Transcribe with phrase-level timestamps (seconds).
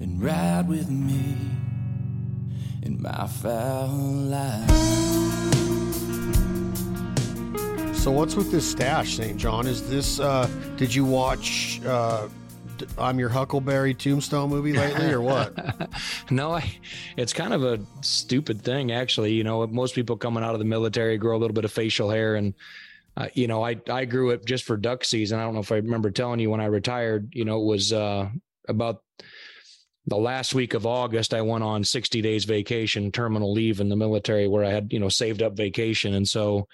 [0.00, 1.36] and ride with me
[2.82, 4.70] in my foul life.
[7.94, 9.38] So what's with this stash, St.
[9.38, 9.66] John?
[9.66, 12.28] Is this uh did you watch uh
[12.98, 15.56] I'm your Huckleberry Tombstone movie lately or what?
[16.30, 16.78] no, I,
[17.16, 19.32] it's kind of a stupid thing actually.
[19.32, 22.10] You know, most people coming out of the military grow a little bit of facial
[22.10, 22.52] hair and
[23.16, 25.38] uh, you know, I I grew it just for duck season.
[25.38, 27.92] I don't know if I remember telling you when I retired, you know, it was
[27.92, 28.28] uh
[28.68, 29.02] about
[30.06, 33.96] the last week of August, I went on 60 days vacation, terminal leave in the
[33.96, 36.14] military where I had, you know, saved up vacation.
[36.14, 36.68] And so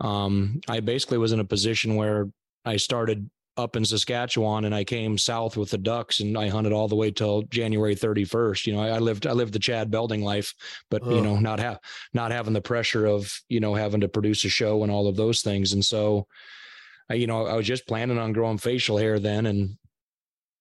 [0.00, 2.28] um, I basically was in a position where
[2.64, 6.72] I started up in Saskatchewan and I came south with the ducks and I hunted
[6.72, 8.66] all the way till January 31st.
[8.66, 10.54] You know, I, I lived, I lived the Chad Belding life,
[10.90, 11.80] but you know, not have,
[12.14, 15.16] not having the pressure of, you know, having to produce a show and all of
[15.16, 15.72] those things.
[15.72, 16.28] And so,
[17.10, 19.46] I, you know, I was just planning on growing facial hair then.
[19.46, 19.76] And,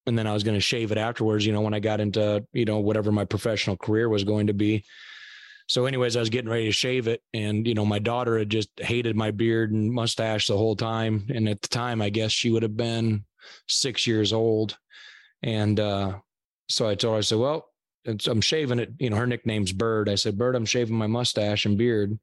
[0.05, 2.45] and then I was going to shave it afterwards, you know, when I got into,
[2.53, 4.83] you know, whatever my professional career was going to be.
[5.69, 8.49] So anyways i was getting ready to shave it and you know my daughter had
[8.49, 12.31] just hated my beard and mustache the whole time and at the time i guess
[12.31, 13.23] she would have been
[13.67, 14.77] six years old.
[15.43, 16.17] And uh,
[16.69, 17.69] so i told her i said well
[18.25, 20.09] i'm shaving it you know her nickname's bird.
[20.09, 22.17] I said bird i'm shaving my mustache and beard.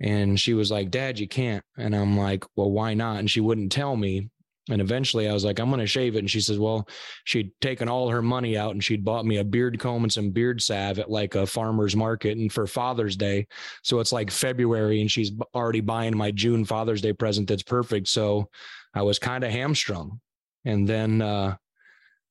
[0.00, 1.64] And she was like dad you can't.
[1.76, 3.20] And i'm like well why not?
[3.20, 4.30] And she wouldn't tell me
[4.70, 6.20] and eventually I was like, I'm going to shave it.
[6.20, 6.86] And she says, well,
[7.24, 10.30] she'd taken all her money out and she'd bought me a beard comb and some
[10.30, 13.46] beard salve at like a farmer's market and for Father's Day.
[13.82, 18.08] So it's like February and she's already buying my June Father's Day present that's perfect.
[18.08, 18.50] So
[18.94, 20.20] I was kind of hamstrung.
[20.64, 21.56] And then, uh,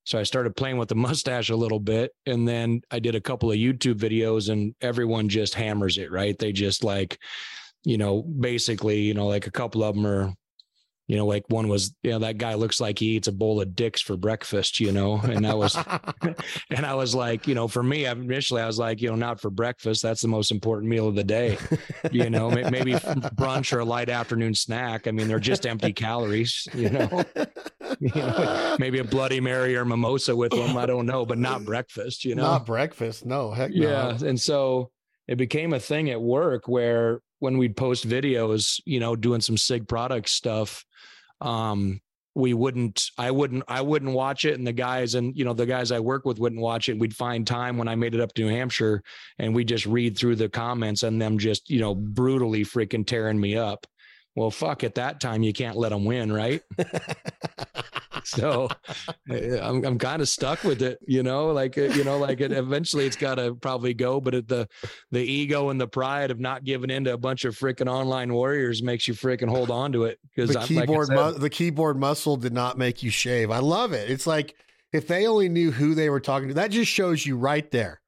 [0.03, 2.11] so I started playing with the mustache a little bit.
[2.25, 6.37] And then I did a couple of YouTube videos and everyone just hammers it, right?
[6.37, 7.19] They just like,
[7.83, 10.33] you know, basically, you know, like a couple of them are
[11.07, 13.61] you know, like one was, you know, that guy looks like he eats a bowl
[13.61, 15.77] of dicks for breakfast, you know, and that was,
[16.69, 19.39] and I was like, you know, for me, initially I was like, you know, not
[19.39, 20.01] for breakfast.
[20.03, 21.57] That's the most important meal of the day,
[22.11, 25.07] you know, maybe brunch or a light afternoon snack.
[25.07, 27.23] I mean, they're just empty calories, you know,
[28.01, 30.75] you know, maybe a Bloody Mary or mimosa with them.
[30.75, 33.25] I don't know, but not breakfast, you know, not breakfast.
[33.25, 33.81] No, heck no.
[33.81, 34.27] Yeah.
[34.27, 34.91] And so
[35.25, 39.57] it became a thing at work where when we'd post videos, you know, doing some
[39.57, 40.85] SIG product stuff,
[41.41, 42.01] um,
[42.37, 44.53] we wouldn't i wouldn't i wouldn't watch it.
[44.53, 46.99] And the guys and you know the guys i work with wouldn't watch it.
[46.99, 49.01] We'd find time when i made it up to new hampshire
[49.39, 53.39] and we just read through the comments and them just you know brutally freaking tearing
[53.39, 53.87] me up.
[54.35, 56.61] Well fuck at that time you can't let them win right
[58.27, 58.67] so
[59.29, 62.41] eh, I'm I'm kind of stuck with it, you know, like eh, you know, like
[62.41, 64.67] it, eventually it's got to probably go, but it, the
[65.11, 68.33] the ego and the pride of not giving in to a bunch of freaking online
[68.33, 71.97] warriors makes you freaking hold on to it because the keyboard like mu- the keyboard
[71.97, 73.49] muscle did not make you shave.
[73.49, 74.09] I love it.
[74.09, 74.55] It's like
[74.91, 78.01] if they only knew who they were talking to, that just shows you right there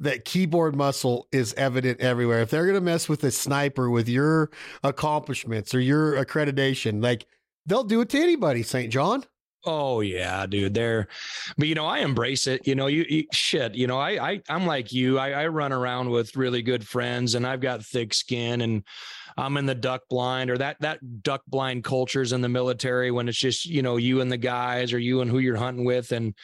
[0.00, 2.40] that keyboard muscle is evident everywhere.
[2.40, 4.50] If they're going to mess with a sniper with your
[4.82, 7.26] accomplishments or your accreditation, like
[7.66, 8.90] they'll do it to anybody, St.
[8.90, 9.24] John.
[9.64, 10.74] Oh yeah, dude.
[10.74, 11.08] There,
[11.58, 12.66] but you know, I embrace it.
[12.66, 13.74] You know, you, you shit.
[13.74, 15.18] You know, I, I I'm like you.
[15.18, 18.82] I, I run around with really good friends, and I've got thick skin, and
[19.36, 23.28] I'm in the duck blind or that that duck blind cultures in the military when
[23.28, 26.12] it's just you know you and the guys or you and who you're hunting with,
[26.12, 26.34] and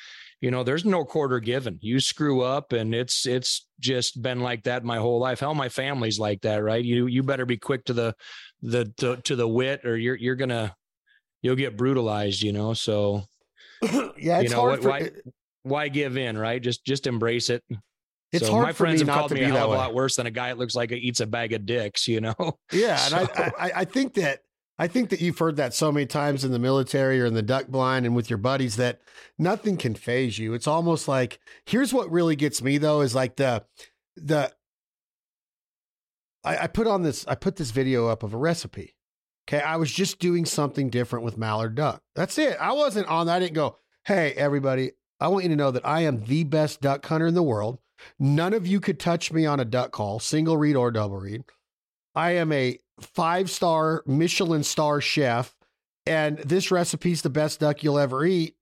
[0.41, 1.79] you know, there's no quarter given.
[1.81, 5.41] You screw up, and it's it's just been like that my whole life.
[5.41, 6.85] Hell, my family's like that, right?
[6.85, 8.15] You you better be quick to the
[8.61, 10.77] the to, to the wit, or you're you're gonna
[11.47, 12.75] you'll get brutalized, you know.
[12.75, 13.25] So
[14.19, 15.13] yeah, you know, hard why, for,
[15.63, 16.61] why give in, right?
[16.61, 17.63] Just just embrace it.
[18.33, 20.27] It's so hard my friends have called me a hell of a lot worse than
[20.27, 22.35] a guy that looks like he eats a bag of dicks, you know.
[22.73, 23.19] Yeah, so.
[23.19, 24.41] and I, I I think that
[24.79, 27.43] I think that you've heard that so many times in the military or in the
[27.43, 29.01] duck blind and with your buddies that
[29.39, 30.53] nothing can phase you.
[30.53, 33.65] It's almost like here's what really gets me though is like the
[34.17, 34.53] the
[36.45, 38.96] I, I put on this I put this video up of a recipe
[39.49, 39.63] Okay.
[39.63, 42.03] I was just doing something different with mallard duck.
[42.15, 42.57] That's it.
[42.61, 43.37] I wasn't on that.
[43.37, 46.81] I didn't go, hey, everybody, I want you to know that I am the best
[46.81, 47.79] duck hunter in the world.
[48.19, 51.45] None of you could touch me on a duck call, single reed or double reed.
[52.15, 55.55] I am a five star Michelin star chef,
[56.07, 58.57] and this recipe's the best duck you'll ever eat.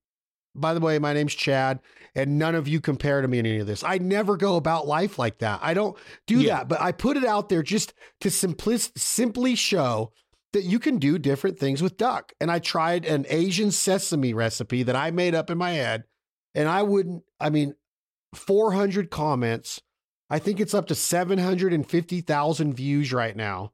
[0.53, 1.79] By the way, my name's Chad,
[2.15, 3.83] and none of you compare to me in any of this.
[3.83, 5.59] I never go about life like that.
[5.61, 6.57] I don't do yeah.
[6.57, 10.13] that, but I put it out there just to simplis- simply show
[10.55, 12.31] that you can do different things with duck.
[12.39, 16.05] And I tried an Asian sesame recipe that I made up in my head.
[16.53, 17.75] And I wouldn't, I mean,
[18.33, 19.81] 400 comments.
[20.29, 23.73] I think it's up to 750,000 views right now.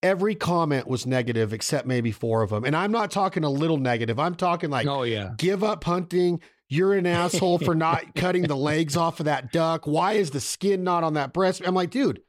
[0.00, 2.64] Every comment was negative except maybe four of them.
[2.64, 4.20] And I'm not talking a little negative.
[4.20, 5.32] I'm talking like, oh, yeah.
[5.38, 6.40] Give up hunting.
[6.68, 9.88] You're an asshole for not cutting the legs off of that duck.
[9.88, 11.62] Why is the skin not on that breast?
[11.64, 12.20] I'm like, dude,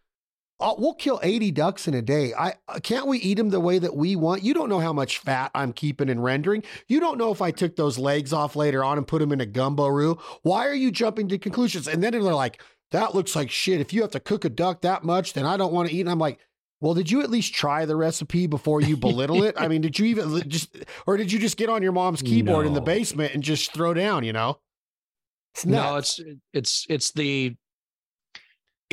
[0.60, 2.34] I'll, we'll kill 80 ducks in a day.
[2.34, 4.44] I uh, can't we eat them the way that we want?
[4.44, 6.64] You don't know how much fat I'm keeping and rendering.
[6.88, 9.42] You don't know if I took those legs off later on and put them in
[9.42, 10.18] a gumbo roux.
[10.44, 11.88] Why are you jumping to conclusions?
[11.88, 12.62] And then they're like,
[12.92, 13.82] that looks like shit.
[13.82, 16.02] If you have to cook a duck that much, then I don't want to eat.
[16.02, 16.40] And I'm like,
[16.80, 19.56] well, did you at least try the recipe before you belittle it?
[19.58, 20.76] I mean, did you even just,
[21.08, 22.68] or did you just get on your mom's keyboard no.
[22.68, 24.24] in the basement and just throw down?
[24.24, 24.60] You know?
[25.56, 26.20] It's no, it's
[26.52, 27.56] it's it's the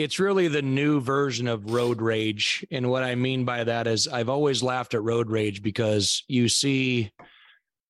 [0.02, 4.08] it's really the new version of road rage, and what I mean by that is
[4.08, 7.12] I've always laughed at road rage because you see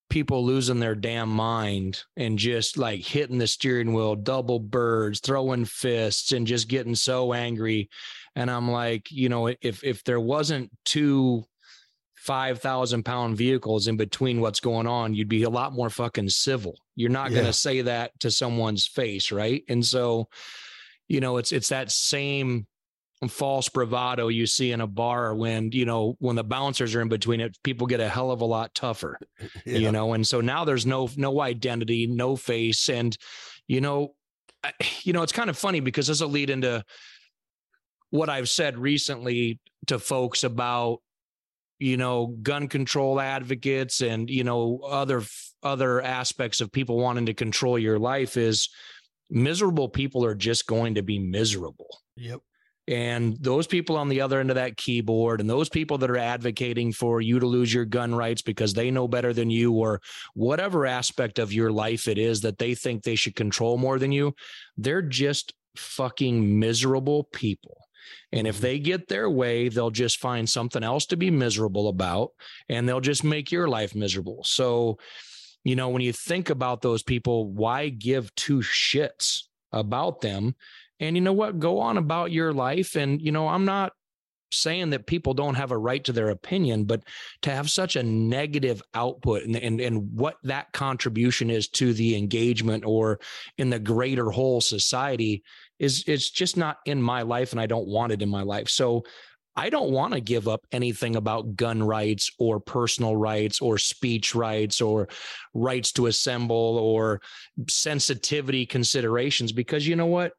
[0.09, 5.65] people losing their damn mind and just like hitting the steering wheel, double birds, throwing
[5.65, 7.89] fists, and just getting so angry
[8.37, 11.45] and I'm like, you know, if if there wasn't two
[12.17, 16.77] 5,000 pound vehicles in between what's going on, you'd be a lot more fucking civil.
[16.95, 17.37] You're not yeah.
[17.37, 19.33] going to say that to someone's face.
[19.33, 19.65] Right.
[19.69, 20.29] And so,
[21.11, 22.69] you know, it's, it's that same
[23.29, 27.09] false bravado you see in a bar when, you know, when the bouncers are in
[27.09, 29.19] between it, people get a hell of a lot tougher,
[29.67, 29.79] yeah.
[29.79, 30.13] you know?
[30.13, 32.89] And so now there's no, no identity, no face.
[32.89, 33.17] And,
[33.67, 34.15] you know,
[35.03, 36.85] you know, it's kind of funny because this will lead into
[38.11, 39.59] what I've said recently
[39.89, 41.01] to folks about
[41.79, 45.23] you know gun control advocates and you know other
[45.63, 48.69] other aspects of people wanting to control your life is
[49.31, 51.89] miserable people are just going to be miserable.
[52.17, 52.41] Yep.
[52.89, 56.19] And those people on the other end of that keyboard and those people that are
[56.19, 60.01] advocating for you to lose your gun rights because they know better than you or
[60.35, 64.11] whatever aspect of your life it is that they think they should control more than
[64.11, 64.35] you,
[64.77, 67.77] they're just fucking miserable people.
[68.33, 68.63] And if mm-hmm.
[68.63, 72.31] they get their way, they'll just find something else to be miserable about
[72.69, 74.43] and they'll just make your life miserable.
[74.45, 74.99] So,
[75.65, 79.43] you know, when you think about those people, why give two shits
[79.73, 80.55] about them?
[80.99, 81.59] And you know what?
[81.59, 82.97] Go on about your life.
[82.97, 83.93] And, you know, I'm not
[84.53, 87.03] saying that people don't have a right to their opinion, but
[87.43, 92.17] to have such a negative output and, and, and what that contribution is to the
[92.17, 93.21] engagement or
[93.59, 95.43] in the greater whole society
[95.79, 98.69] is it's just not in my life and I don't want it in my life.
[98.69, 99.05] So
[99.61, 104.35] I don't want to give up anything about gun rights or personal rights or speech
[104.35, 105.09] rights or
[105.53, 107.21] rights to assemble or
[107.69, 110.33] sensitivity considerations because you know what?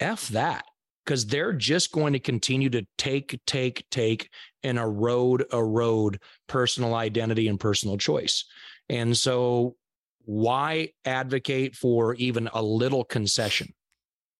[0.00, 0.64] F that.
[1.04, 4.30] Because they're just going to continue to take, take, take
[4.62, 8.46] and erode, erode personal identity and personal choice.
[8.88, 9.76] And so,
[10.24, 13.74] why advocate for even a little concession?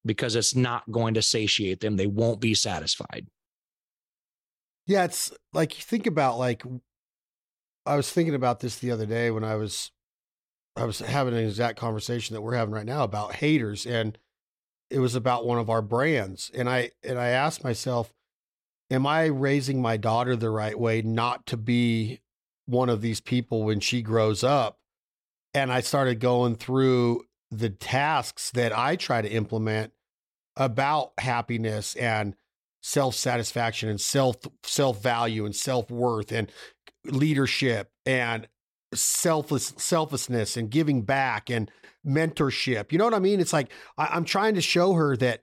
[0.04, 1.96] because it's not going to satiate them.
[1.96, 3.26] They won't be satisfied.
[4.86, 6.62] Yeah, it's like you think about like
[7.86, 9.90] I was thinking about this the other day when I was
[10.76, 14.18] I was having an exact conversation that we're having right now about haters and
[14.90, 18.12] it was about one of our brands and I and I asked myself
[18.90, 22.20] am I raising my daughter the right way not to be
[22.66, 24.78] one of these people when she grows up?
[25.54, 29.92] And I started going through the tasks that I try to implement
[30.56, 32.34] about happiness and
[32.82, 36.52] self satisfaction and self self value and self worth and
[37.06, 38.48] leadership and
[38.92, 41.70] selfless selflessness and giving back and
[42.06, 42.92] mentorship.
[42.92, 43.40] You know what I mean?
[43.40, 45.40] It's like I, am trying to show her that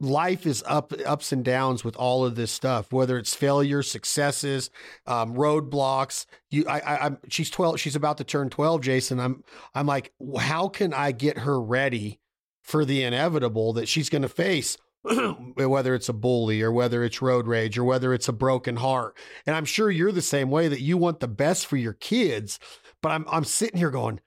[0.00, 4.68] life is up ups and downs with all of this stuff whether it's failure successes
[5.06, 9.42] um, roadblocks you I, I i'm she's 12 she's about to turn 12 jason i'm
[9.74, 12.20] i'm like how can i get her ready
[12.62, 14.76] for the inevitable that she's going to face
[15.56, 19.16] whether it's a bully or whether it's road rage or whether it's a broken heart
[19.46, 22.58] and i'm sure you're the same way that you want the best for your kids
[23.02, 24.20] but i'm i'm sitting here going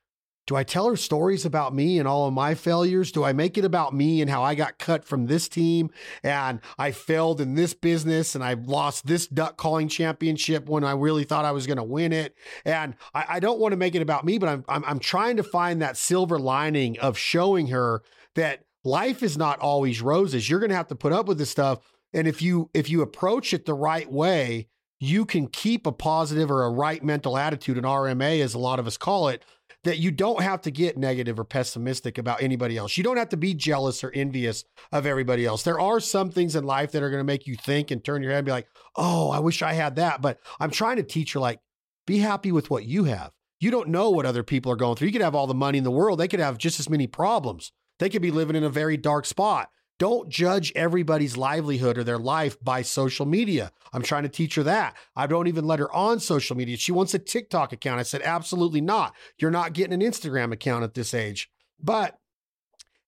[0.50, 3.12] do I tell her stories about me and all of my failures?
[3.12, 5.92] Do I make it about me and how I got cut from this team
[6.24, 10.94] and I failed in this business and I lost this duck calling championship when I
[10.94, 12.34] really thought I was going to win it?
[12.66, 15.38] And I, I, don't want to make it about me, but I'm, I'm, I'm trying
[15.38, 18.02] to find that silver lining of showing her
[18.34, 20.50] that life is not always roses.
[20.50, 21.80] You're going to have to put up with this stuff.
[22.14, 24.68] And if you if you approach it the right way,
[25.00, 28.80] you can keep a positive or a right mental attitude, an RMA, as a lot
[28.80, 29.46] of us call it
[29.84, 32.98] that you don't have to get negative or pessimistic about anybody else.
[32.98, 35.64] You don't have to be jealous or envious of everybody else.
[35.64, 38.22] There are some things in life that are going to make you think and turn
[38.22, 38.68] your head and be like,
[38.98, 40.22] oh, I wish I had that.
[40.22, 41.62] But I'm trying to teach her, like,
[42.06, 43.32] be happy with what you have.
[43.62, 45.08] You don't know what other people are going through.
[45.08, 47.08] You could have all the money in the world, they could have just as many
[47.08, 47.72] problems.
[48.00, 49.70] They could be living in a very dark spot.
[50.00, 53.70] don't judge everybody's livelihood or their life by social media.
[53.92, 54.96] I'm trying to teach her that.
[55.14, 56.78] I don't even let her on social media.
[56.78, 58.00] She wants a TikTok account.
[58.00, 59.14] I said, absolutely not.
[59.38, 61.50] You're not getting an Instagram account at this age.
[61.82, 62.18] But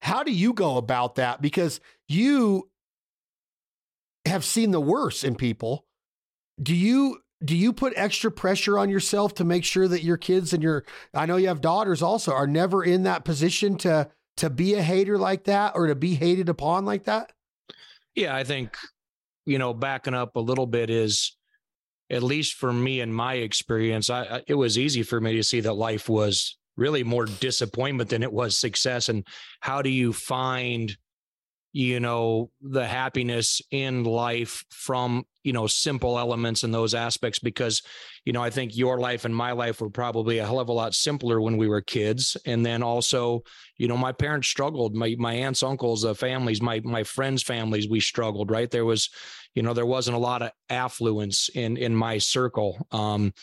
[0.01, 1.41] how do you go about that?
[1.41, 1.79] Because
[2.10, 2.69] you
[4.25, 5.86] have seen the worst in people.
[6.62, 10.53] Do you do you put extra pressure on yourself to make sure that your kids
[10.53, 10.83] and your
[11.13, 14.81] I know you have daughters also are never in that position to to be a
[14.81, 17.31] hater like that or to be hated upon like that?
[18.15, 18.75] Yeah, I think,
[19.45, 21.35] you know, backing up a little bit is
[22.09, 25.43] at least for me and my experience, I, I, it was easy for me to
[25.43, 29.07] see that life was really more disappointment than it was success.
[29.07, 29.25] And
[29.61, 30.95] how do you find
[31.73, 37.81] you know the happiness in life from you know simple elements and those aspects because
[38.25, 40.73] you know i think your life and my life were probably a hell of a
[40.73, 42.37] lot simpler when we were kids.
[42.45, 43.43] And then also
[43.77, 44.95] you know my parents struggled.
[44.95, 48.69] My my aunts uncles the families my my friends families we struggled right?
[48.69, 49.09] There was
[49.55, 52.87] you know there wasn't a lot of affluence in in my circle.
[52.91, 53.33] Um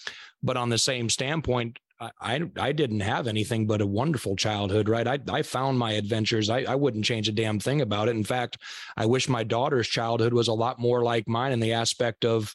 [0.42, 5.06] but on the same standpoint I, I didn't have anything but a wonderful childhood, right?
[5.06, 6.48] I, I found my adventures.
[6.48, 8.16] I, I wouldn't change a damn thing about it.
[8.16, 8.58] In fact,
[8.96, 12.54] I wish my daughter's childhood was a lot more like mine in the aspect of,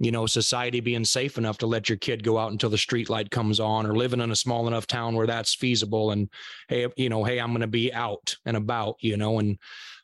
[0.00, 3.08] you know, society being safe enough to let your kid go out until the street
[3.08, 6.10] light comes on or living in a small enough town where that's feasible.
[6.10, 6.28] And
[6.68, 9.56] hey, you know, hey, I'm going to be out and about, you know, and,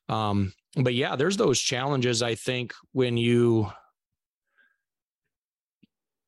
[0.09, 2.23] um, but yeah, there's those challenges.
[2.23, 3.71] I think when you,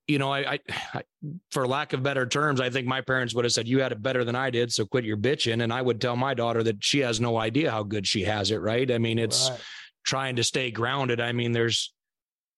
[0.07, 0.59] you know, I, I,
[0.95, 1.03] I,
[1.51, 4.03] for lack of better terms, I think my parents would have said, You had it
[4.03, 4.73] better than I did.
[4.73, 5.63] So quit your bitching.
[5.63, 8.51] And I would tell my daughter that she has no idea how good she has
[8.51, 8.59] it.
[8.59, 8.91] Right.
[8.91, 9.61] I mean, it's right.
[10.05, 11.21] trying to stay grounded.
[11.21, 11.93] I mean, there's,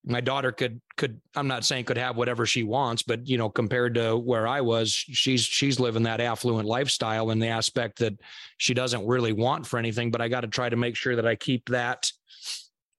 [0.07, 3.49] my daughter could could i'm not saying could have whatever she wants but you know
[3.49, 8.13] compared to where i was she's she's living that affluent lifestyle in the aspect that
[8.59, 11.27] she doesn't really want for anything but i got to try to make sure that
[11.27, 12.11] i keep that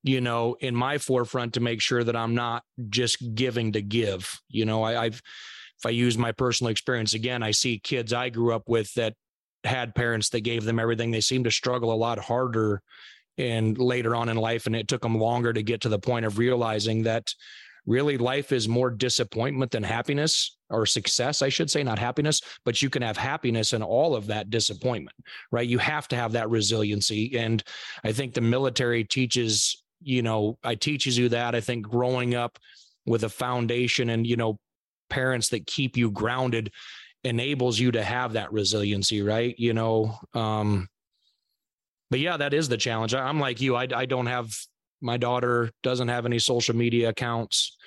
[0.06, 4.40] you know, in my forefront to make sure that I'm not just giving to give.
[4.48, 8.30] You know, I, I've, if I use my personal experience again, I see kids I
[8.30, 9.16] grew up with that
[9.64, 11.10] had parents that gave them everything.
[11.10, 12.84] They seem to struggle a lot harder
[13.40, 14.68] and later on in life.
[14.68, 17.34] And it took them longer to get to the point of realizing that
[17.88, 22.80] really life is more disappointment than happiness or success, I should say, not happiness, but
[22.80, 25.18] you can have happiness in all of that disappointment,
[25.52, 25.68] right?
[25.68, 27.38] You have to have that resiliency.
[27.38, 27.64] And
[28.04, 31.56] I think the military teaches you know, I teaches you that.
[31.56, 32.58] I think growing up
[33.06, 34.58] with a foundation and, you know,
[35.10, 36.72] parents that keep you grounded
[37.24, 39.56] enables you to have that resiliency, right?
[39.58, 40.88] You know, um,
[42.12, 43.14] but yeah, that is the challenge.
[43.14, 43.76] I'm like you.
[43.76, 44.52] I, I don't have
[45.02, 47.78] my daughter doesn't have any social media accounts.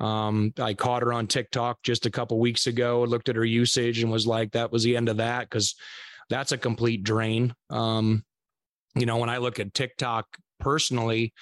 [0.00, 4.02] Um, I caught her on TikTok just a couple weeks ago, looked at her usage
[4.02, 5.74] and was like, that was the end of that because
[6.28, 7.54] that's a complete drain.
[7.70, 8.24] Um,
[8.94, 10.26] you know, when I look at TikTok
[10.58, 11.32] personally,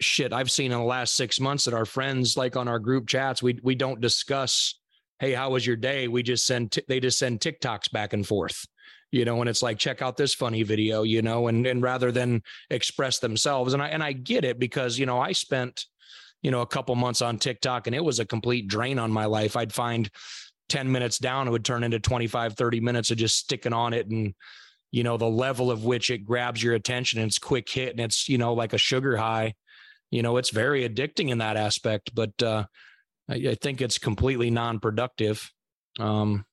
[0.00, 3.08] shit I've seen in the last six months that our friends like on our group
[3.08, 4.78] chats, we we don't discuss,
[5.18, 6.08] hey, how was your day?
[6.08, 8.64] We just send t- they just send TikToks back and forth,
[9.10, 12.12] you know, and it's like check out this funny video, you know, and and rather
[12.12, 15.84] than express themselves, and I and I get it because you know I spent
[16.42, 19.24] you know a couple months on TikTok and it was a complete drain on my
[19.24, 19.56] life.
[19.56, 20.08] I'd find
[20.68, 24.06] 10 minutes down it would turn into 25 30 minutes of just sticking on it
[24.08, 24.34] and
[24.90, 28.00] you know the level of which it grabs your attention and it's quick hit and
[28.00, 29.54] it's you know like a sugar high
[30.10, 32.64] you know, it's very addicting in that aspect, but uh,
[33.28, 35.52] I, I think it's completely non-productive.
[35.98, 36.44] Um,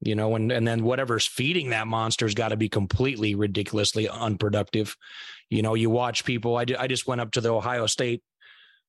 [0.00, 4.96] you know, and and then whatever's feeding that monster's got to be completely ridiculously unproductive.
[5.48, 6.56] You know, you watch people.
[6.56, 8.20] I, I just went up to the Ohio State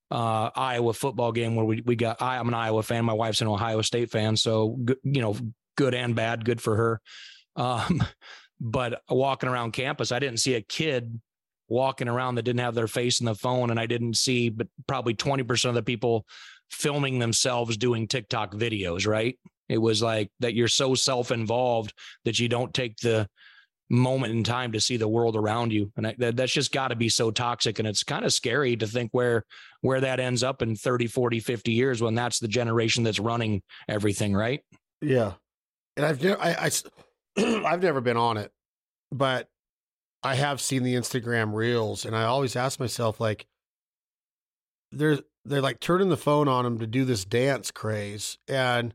[0.10, 2.20] uh, Iowa football game where we we got.
[2.20, 3.06] I, I'm an Iowa fan.
[3.06, 5.38] My wife's an Ohio State fan, so you know,
[5.78, 7.02] good and bad, good for her.
[7.56, 8.04] Um,
[8.64, 11.20] but walking around campus, I didn't see a kid
[11.68, 13.70] walking around that didn't have their face in the phone.
[13.70, 16.26] And I didn't see but probably 20% of the people
[16.72, 19.38] filming themselves doing TikTok videos, right?
[19.68, 21.94] It was like that you're so self-involved
[22.26, 23.28] that you don't take the
[23.90, 25.92] moment in time to see the world around you.
[25.98, 27.80] And I, that, that's just got to be so toxic.
[27.80, 29.44] And it's kind of scary to think where
[29.82, 33.62] where that ends up in 30 40 50 years when that's the generation that's running
[33.90, 34.62] everything right?
[35.02, 35.34] Yeah.
[35.98, 36.72] And i've never I, I
[37.66, 38.52] i've never been on it
[39.12, 39.50] but
[40.24, 43.46] I have seen the Instagram reels, and I always ask myself, like,
[44.92, 48.94] they're they're like turning the phone on them to do this dance craze, and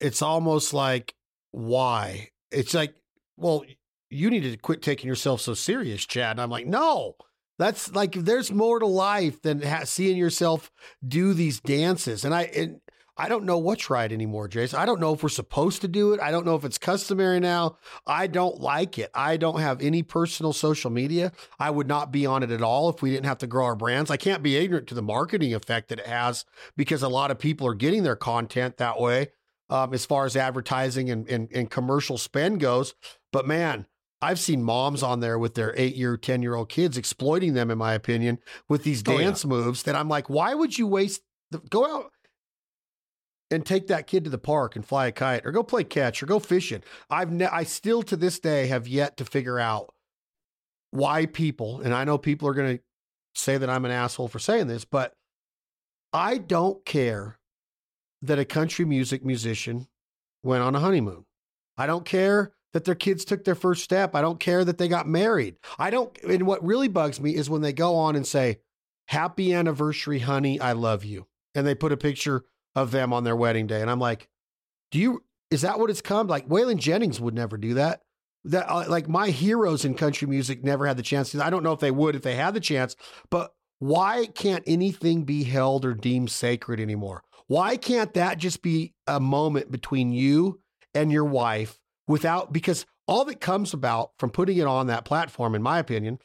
[0.00, 1.14] it's almost like,
[1.52, 2.30] why?
[2.50, 2.94] It's like,
[3.36, 3.64] well,
[4.10, 6.32] you need to quit taking yourself so serious, Chad.
[6.32, 7.14] And I'm like, no,
[7.58, 10.72] that's like there's more to life than ha- seeing yourself
[11.06, 12.24] do these dances.
[12.24, 12.80] And I and
[13.16, 14.78] I don't know what's right anymore, Jason.
[14.78, 16.20] I don't know if we're supposed to do it.
[16.20, 17.76] I don't know if it's customary now.
[18.06, 19.10] I don't like it.
[19.14, 21.32] I don't have any personal social media.
[21.58, 23.76] I would not be on it at all if we didn't have to grow our
[23.76, 24.10] brands.
[24.10, 26.44] I can't be ignorant to the marketing effect that it has
[26.76, 29.28] because a lot of people are getting their content that way
[29.70, 32.94] um, as far as advertising and, and, and commercial spend goes.
[33.32, 33.86] But man,
[34.20, 37.70] I've seen moms on there with their eight year, 10 year old kids exploiting them,
[37.70, 39.54] in my opinion, with these dance oh, yeah.
[39.54, 42.10] moves that I'm like, why would you waste the, go out
[43.50, 46.22] and take that kid to the park and fly a kite or go play catch
[46.22, 46.82] or go fishing?
[47.10, 49.92] I've, ne- I still to this day have yet to figure out
[50.90, 52.82] why people, and I know people are going to
[53.34, 55.14] say that I'm an asshole for saying this, but
[56.12, 57.38] I don't care
[58.22, 59.88] that a country music musician
[60.42, 61.24] went on a honeymoon.
[61.76, 64.14] I don't care that their kids took their first step.
[64.14, 65.56] I don't care that they got married.
[65.78, 68.60] I don't, and what really bugs me is when they go on and say,
[69.08, 71.26] Happy anniversary, honey, I love you.
[71.54, 72.44] And they put a picture
[72.74, 73.80] of them on their wedding day.
[73.80, 74.28] And I'm like,
[74.90, 76.26] Do you, is that what it's come?
[76.26, 78.00] Like Waylon Jennings would never do that.
[78.44, 81.34] That, uh, like my heroes in country music never had the chance.
[81.34, 82.94] I don't know if they would if they had the chance,
[83.30, 87.22] but why can't anything be held or deemed sacred anymore?
[87.46, 90.60] Why can't that just be a moment between you
[90.94, 95.54] and your wife without, because all that comes about from putting it on that platform,
[95.54, 96.18] in my opinion,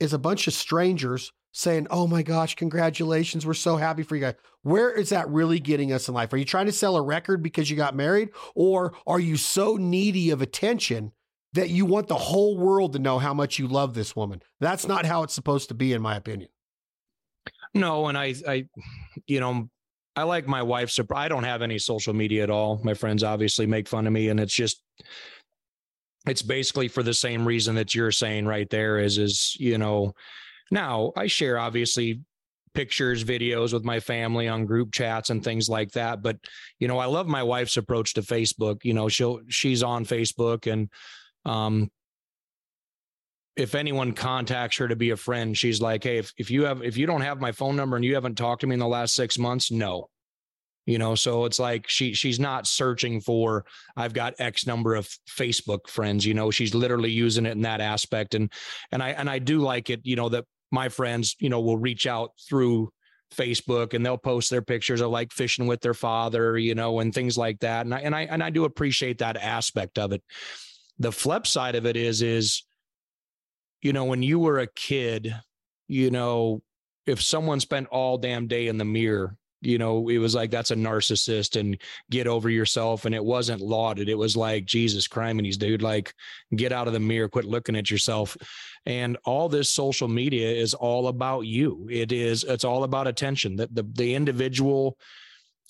[0.00, 3.46] is a bunch of strangers saying, Oh my gosh, congratulations.
[3.46, 4.34] We're so happy for you guys.
[4.62, 6.32] Where is that really getting us in life?
[6.32, 8.30] Are you trying to sell a record because you got married?
[8.54, 11.12] Or are you so needy of attention
[11.52, 14.40] that you want the whole world to know how much you love this woman?
[14.60, 16.48] That's not how it's supposed to be, in my opinion.
[17.74, 18.66] No, and I, I,
[19.26, 19.68] you know,
[20.14, 20.98] I like my wife's.
[21.14, 22.80] I don't have any social media at all.
[22.84, 24.82] My friends obviously make fun of me, and it's just,
[26.26, 28.98] it's basically for the same reason that you're saying right there.
[28.98, 30.12] Is is you know,
[30.72, 32.22] now I share obviously
[32.74, 36.22] pictures, videos with my family on group chats and things like that.
[36.22, 36.38] But
[36.78, 38.78] you know, I love my wife's approach to Facebook.
[38.82, 40.88] You know, she'll she's on Facebook and
[41.44, 41.90] um
[43.54, 46.82] if anyone contacts her to be a friend, she's like, Hey, if, if you have,
[46.82, 48.86] if you don't have my phone number and you haven't talked to me in the
[48.86, 50.08] last six months, no,
[50.86, 55.06] you know, so it's like she, she's not searching for, I've got X number of
[55.28, 58.34] Facebook friends, you know, she's literally using it in that aspect.
[58.34, 58.50] And,
[58.90, 61.76] and I, and I do like it, you know, that my friends, you know, will
[61.76, 62.90] reach out through
[63.32, 67.14] Facebook and they'll post their pictures of like fishing with their father, you know, and
[67.14, 67.86] things like that.
[67.86, 70.22] And I, and I, and I do appreciate that aspect of it.
[70.98, 72.64] The flip side of it is, is,
[73.80, 75.34] you know, when you were a kid,
[75.88, 76.62] you know,
[77.06, 80.72] if someone spent all damn day in the mirror, you know, it was like that's
[80.72, 83.04] a narcissist and get over yourself.
[83.04, 84.08] And it wasn't lauded.
[84.08, 86.12] It was like, Jesus criminies, dude, like
[86.54, 88.36] get out of the mirror, quit looking at yourself.
[88.84, 91.88] And all this social media is all about you.
[91.90, 93.56] It is, it's all about attention.
[93.56, 94.98] That the, the individual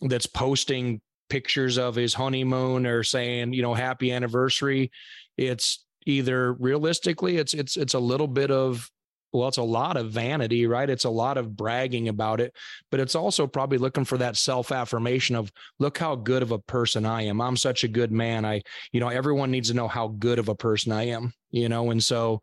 [0.01, 4.91] that's posting pictures of his honeymoon or saying, you know, happy anniversary,
[5.37, 8.91] it's either realistically it's it's it's a little bit of
[9.33, 10.91] well it's a lot of vanity right?
[10.91, 12.55] It's a lot of bragging about it
[12.91, 16.59] but it's also probably looking for that self affirmation of look how good of a
[16.59, 17.41] person i am.
[17.41, 18.45] I'm such a good man.
[18.45, 21.69] I you know everyone needs to know how good of a person i am you
[21.69, 21.91] know?
[21.91, 22.41] And so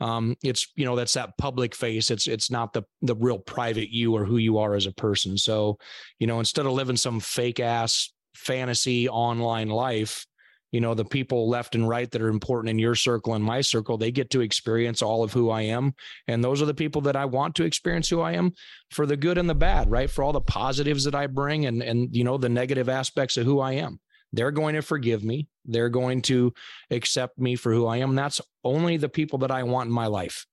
[0.00, 2.10] um it's you know that's that public face.
[2.10, 5.38] It's it's not the the real private you or who you are as a person.
[5.38, 5.78] So
[6.18, 10.24] you know instead of living some fake ass fantasy online life
[10.72, 13.60] you know the people left and right that are important in your circle and my
[13.60, 15.94] circle they get to experience all of who i am.
[16.26, 18.52] And those are the people that i want to experience who i am
[18.90, 20.10] for the good and the bad right?
[20.10, 23.46] For all the positives that i bring and and you know the negative aspects of
[23.46, 24.00] who i am.
[24.32, 25.48] They're going to forgive me.
[25.64, 26.52] They're going to
[26.90, 28.14] accept me for who i am.
[28.14, 30.46] That's only the people that i want in my life.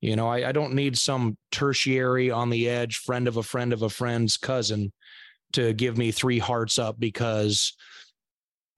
[0.00, 3.72] You know I, I don't need some tertiary on the edge friend of a friend
[3.72, 4.92] of a friend's cousin
[5.52, 7.74] to give me three hearts up because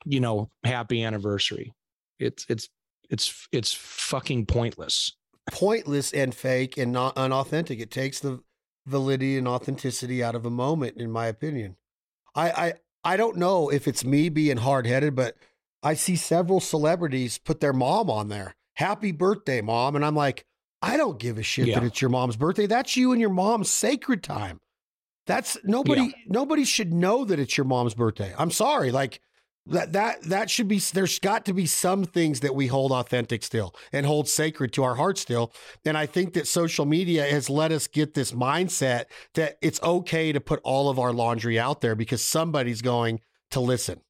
[0.04, 1.74] you know, happy anniversary.
[2.18, 2.68] It's it's
[3.10, 5.12] it's it's fucking pointless.
[5.50, 7.78] Pointless and fake and not unauthentic.
[7.80, 8.40] It takes the
[8.86, 11.76] validity and authenticity out of a moment, in my opinion.
[12.34, 15.36] I I, I don't know if it's me being hard headed, but
[15.82, 18.56] I see several celebrities put their mom on there.
[18.74, 19.94] Happy birthday, mom.
[19.94, 20.46] And I'm like,
[20.80, 21.78] I don't give a shit yeah.
[21.78, 22.66] that it's your mom's birthday.
[22.66, 24.60] That's you and your mom's sacred time.
[25.26, 26.12] That's nobody yeah.
[26.26, 28.34] nobody should know that it's your mom's birthday.
[28.36, 28.90] I'm sorry.
[28.90, 29.20] Like
[29.66, 33.42] that that that should be there's got to be some things that we hold authentic
[33.42, 35.52] still and hold sacred to our heart still.
[35.86, 40.32] And i think that social media has let us get this mindset that it's okay
[40.32, 43.20] to put all of our laundry out there because somebody's going
[43.52, 44.00] to listen.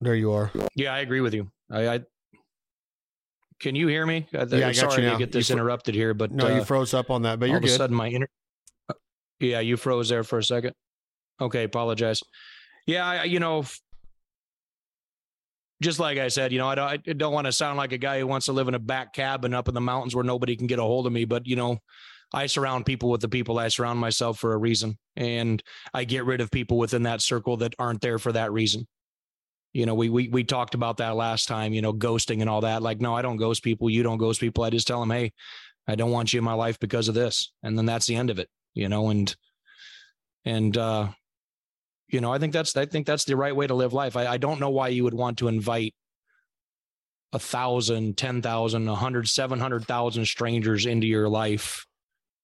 [0.00, 0.50] There you are.
[0.74, 1.50] Yeah i agree with you.
[1.70, 2.00] I, I
[3.60, 4.26] can you hear me?
[4.34, 5.18] Uh, Yeah, I got sorry you to now.
[5.18, 7.44] get this You fro- interrupted here, but No, uh, you froze up on that, but
[7.46, 8.41] all you're of a sudden my inter- uh,
[9.42, 10.74] yeah, you froze there for a second.
[11.40, 12.20] Okay, apologize.
[12.86, 13.64] Yeah, I, you know,
[15.82, 17.98] just like I said, you know, I don't, I don't want to sound like a
[17.98, 20.56] guy who wants to live in a back cabin up in the mountains where nobody
[20.56, 21.78] can get a hold of me, but you know,
[22.32, 26.24] I surround people with the people I surround myself for a reason, and I get
[26.24, 28.86] rid of people within that circle that aren't there for that reason.
[29.74, 31.72] You know, we we we talked about that last time.
[31.74, 32.82] You know, ghosting and all that.
[32.82, 33.90] Like, no, I don't ghost people.
[33.90, 34.64] You don't ghost people.
[34.64, 35.32] I just tell them, hey,
[35.86, 38.30] I don't want you in my life because of this, and then that's the end
[38.30, 38.48] of it.
[38.74, 39.34] You know, and
[40.44, 41.08] and uh,
[42.08, 44.16] you know, I think that's I think that's the right way to live life.
[44.16, 45.94] I, I don't know why you would want to invite
[47.32, 51.86] a thousand, ten thousand, a hundred, seven hundred thousand strangers into your life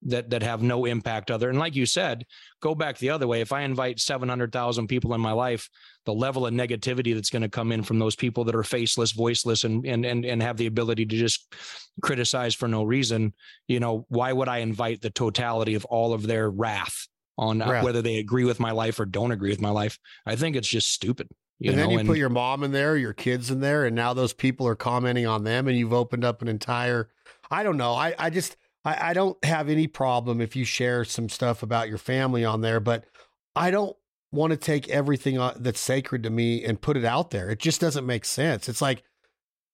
[0.02, 1.48] that that have no impact other.
[1.50, 2.24] And like you said,
[2.60, 3.40] go back the other way.
[3.40, 5.68] If I invite seven hundred thousand people in my life,
[6.06, 9.12] the level of negativity that's going to come in from those people that are faceless,
[9.12, 11.54] voiceless, and and and and have the ability to just
[12.02, 13.34] criticize for no reason,
[13.66, 17.06] you know, why would I invite the totality of all of their wrath
[17.36, 17.84] on uh, Wrath.
[17.84, 19.98] whether they agree with my life or don't agree with my life?
[20.26, 21.28] I think it's just stupid.
[21.58, 23.84] You and know, then you and put your mom in there, your kids in there,
[23.84, 27.10] and now those people are commenting on them, and you've opened up an entire.
[27.50, 27.94] I don't know.
[27.94, 31.88] I I just I, I don't have any problem if you share some stuff about
[31.88, 33.04] your family on there, but
[33.54, 33.96] I don't
[34.32, 37.50] want to take everything that's sacred to me and put it out there.
[37.50, 38.68] It just doesn't make sense.
[38.68, 39.02] It's like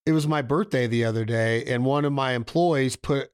[0.07, 3.31] it was my birthday the other day, and one of my employees put,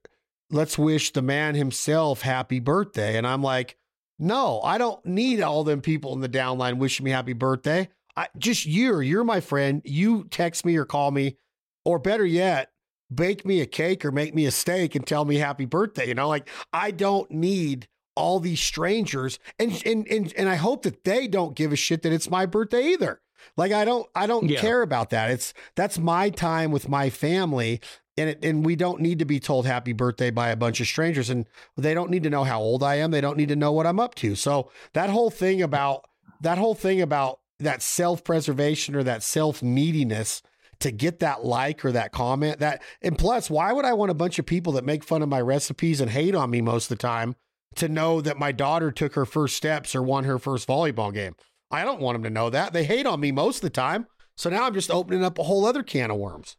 [0.49, 3.77] "Let's wish the man himself happy birthday," and I'm like.
[4.23, 7.89] No, I don't need all them people in the downline wishing me happy birthday.
[8.15, 9.81] I just you're you're my friend.
[9.83, 11.37] You text me or call me,
[11.85, 12.70] or better yet,
[13.13, 16.07] bake me a cake or make me a steak and tell me happy birthday.
[16.07, 20.83] You know, like I don't need all these strangers, and and and and I hope
[20.83, 23.21] that they don't give a shit that it's my birthday either.
[23.57, 24.59] Like I don't I don't Yeah.
[24.61, 25.31] care about that.
[25.31, 27.81] It's that's my time with my family.
[28.17, 30.85] And, it, and we don't need to be told happy birthday by a bunch of
[30.85, 31.47] strangers and
[31.77, 33.09] they don't need to know how old I am.
[33.11, 34.35] They don't need to know what I'm up to.
[34.35, 36.05] So that whole thing about
[36.41, 40.41] that whole thing about that self-preservation or that self-neediness
[40.81, 44.15] to get that like or that comment that and plus why would I want a
[44.15, 46.97] bunch of people that make fun of my recipes and hate on me most of
[46.97, 47.35] the time
[47.75, 51.35] to know that my daughter took her first steps or won her first volleyball game?
[51.69, 52.73] I don't want them to know that.
[52.73, 54.07] They hate on me most of the time.
[54.35, 56.57] So now I'm just opening up a whole other can of worms.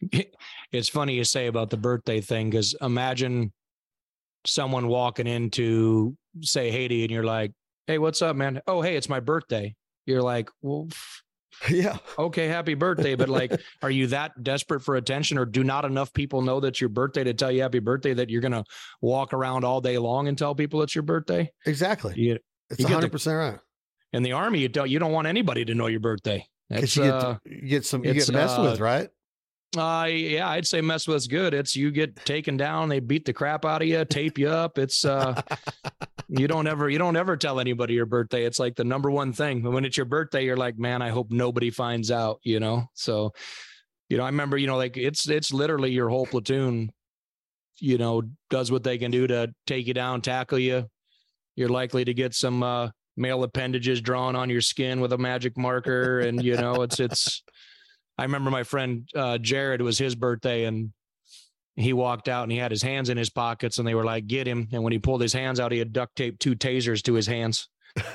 [0.72, 3.52] it's funny you say about the birthday thing because imagine
[4.46, 7.52] someone walking in to say haiti and you're like
[7.88, 9.74] hey what's up man oh hey it's my birthday
[10.06, 10.88] you're like well
[11.70, 11.96] yeah.
[12.18, 16.12] okay happy birthday but like are you that desperate for attention or do not enough
[16.12, 18.64] people know that's your birthday to tell you happy birthday that you're gonna
[19.00, 22.14] walk around all day long and tell people it's your birthday Exactly.
[22.16, 22.38] you,
[22.70, 23.58] It's you get 100% right.
[24.12, 26.96] in the army you don't you don't want anybody to know your birthday Because That's,
[26.96, 29.08] you get, uh, you get some, you get messed uh, with, right?
[29.76, 31.52] Uh, yeah, I'd say mess with good.
[31.52, 34.78] It's you get taken down, they beat the crap out of you, tape you up.
[34.78, 35.40] It's uh,
[36.28, 38.44] you don't ever, you don't ever tell anybody your birthday.
[38.44, 39.62] It's like the number one thing.
[39.62, 42.40] When it's your birthday, you're like, man, I hope nobody finds out.
[42.44, 43.32] You know, so
[44.08, 46.90] you know, I remember, you know, like it's it's literally your whole platoon.
[47.78, 50.88] You know, does what they can do to take you down, tackle you.
[51.56, 55.58] You're likely to get some uh, male appendages drawn on your skin with a magic
[55.58, 57.42] marker, and you know, it's it's.
[58.18, 60.92] I remember my friend uh, Jared it was his birthday and
[61.76, 64.26] he walked out and he had his hands in his pockets and they were like,
[64.26, 64.66] get him.
[64.72, 67.26] And when he pulled his hands out, he had duct taped two tasers to his
[67.26, 67.68] hands.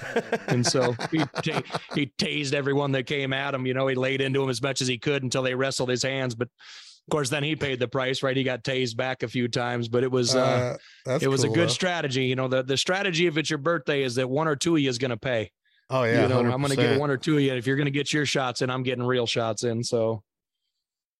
[0.47, 1.63] And so he, ta-
[1.95, 3.65] he tased everyone that came at him.
[3.65, 6.03] You know, he laid into him as much as he could until they wrestled his
[6.03, 6.35] hands.
[6.35, 8.35] But of course, then he paid the price, right?
[8.37, 11.49] He got tased back a few times, but it was, uh, Uh, it was a
[11.49, 11.73] good though.
[11.73, 12.25] strategy.
[12.25, 14.81] You know, the, the strategy if it's your birthday is that one or two of
[14.81, 15.51] you is going to pay
[15.89, 17.53] Oh yeah, you know, I'm going to get one or two of you.
[17.53, 19.83] If you're going to get your shots in, I'm getting real shots in.
[19.83, 20.23] So,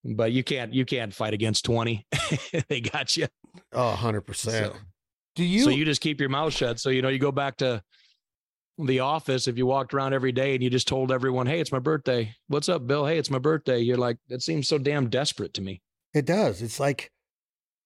[0.04, 2.06] but you can't, you can't fight against 20.
[2.70, 3.28] they got you.
[3.72, 4.74] Oh, 100 percent.
[4.74, 4.80] So,
[5.36, 5.64] Do you?
[5.64, 6.80] so you just keep your mouth shut.
[6.80, 7.84] So, you know, you go back to
[8.80, 9.48] the office.
[9.48, 12.34] If you walked around every day and you just told everyone, Hey, it's my birthday.
[12.48, 13.06] What's up, Bill?
[13.06, 13.80] Hey, it's my birthday.
[13.80, 15.82] You're like, that seems so damn desperate to me.
[16.14, 16.62] It does.
[16.62, 17.12] It's like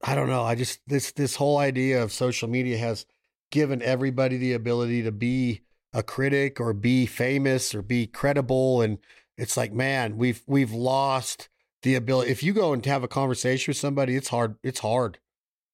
[0.03, 0.43] I don't know.
[0.43, 3.05] I just this this whole idea of social media has
[3.51, 5.63] given everybody the ability to be
[5.97, 8.99] a critic or be famous or be credible and
[9.35, 11.49] it's like man, we've we've lost
[11.81, 12.31] the ability.
[12.31, 14.55] If you go and have a conversation with somebody, it's hard.
[14.63, 15.17] It's hard.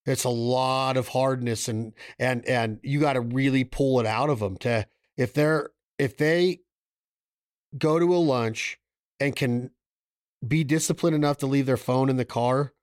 [0.06, 4.30] It's a lot of hardness and and and you got to really pull it out
[4.30, 6.62] of them to if they're if they
[7.78, 8.80] go to a lunch
[9.20, 9.72] and can
[10.46, 12.74] be disciplined enough to leave their phone in the car,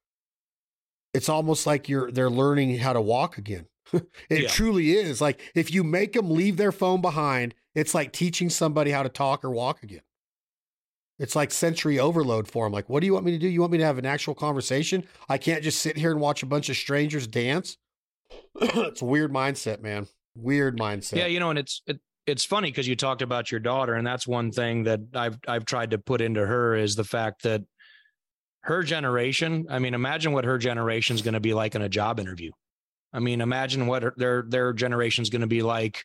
[1.15, 3.67] it's almost like you're they're learning how to walk again.
[4.31, 4.49] it Yeah.
[4.49, 5.21] truly is.
[5.21, 9.09] Like if you make them leave their phone behind, it's like teaching somebody how to
[9.09, 10.03] talk or walk again.
[11.19, 12.73] It's like sensory overload for them.
[12.73, 13.47] Like, what do you want me to do?
[13.47, 15.05] You want me to have an actual conversation?
[15.29, 17.77] I can't just sit here and watch a bunch of strangers dance.
[18.61, 20.07] it's a weird mindset, man.
[20.35, 21.17] Weird mindset.
[21.19, 24.07] Yeah, you know, and it's it, it's funny because you talked about your daughter, and
[24.07, 27.63] that's one thing that I've I've tried to put into her is the fact that
[28.63, 29.67] her generation.
[29.69, 32.51] I mean, imagine what her generation is going to be like in a job interview.
[33.13, 36.05] I mean, imagine what their their generation is going to be like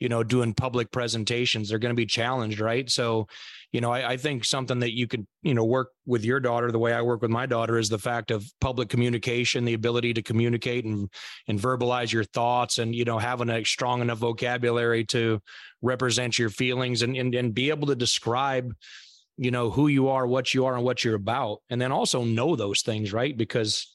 [0.00, 1.68] you know, doing public presentations.
[1.68, 2.90] They're going to be challenged, right?
[2.90, 3.28] So,
[3.72, 6.70] you know, I, I, think something that you could, you know, work with your daughter
[6.70, 10.14] the way I work with my daughter is the fact of public communication, the ability
[10.14, 11.08] to communicate and
[11.48, 15.40] and verbalize your thoughts, and you know, having a strong enough vocabulary to
[15.80, 18.74] represent your feelings and and, and be able to describe
[19.36, 22.22] you know who you are what you are and what you're about and then also
[22.22, 23.93] know those things right because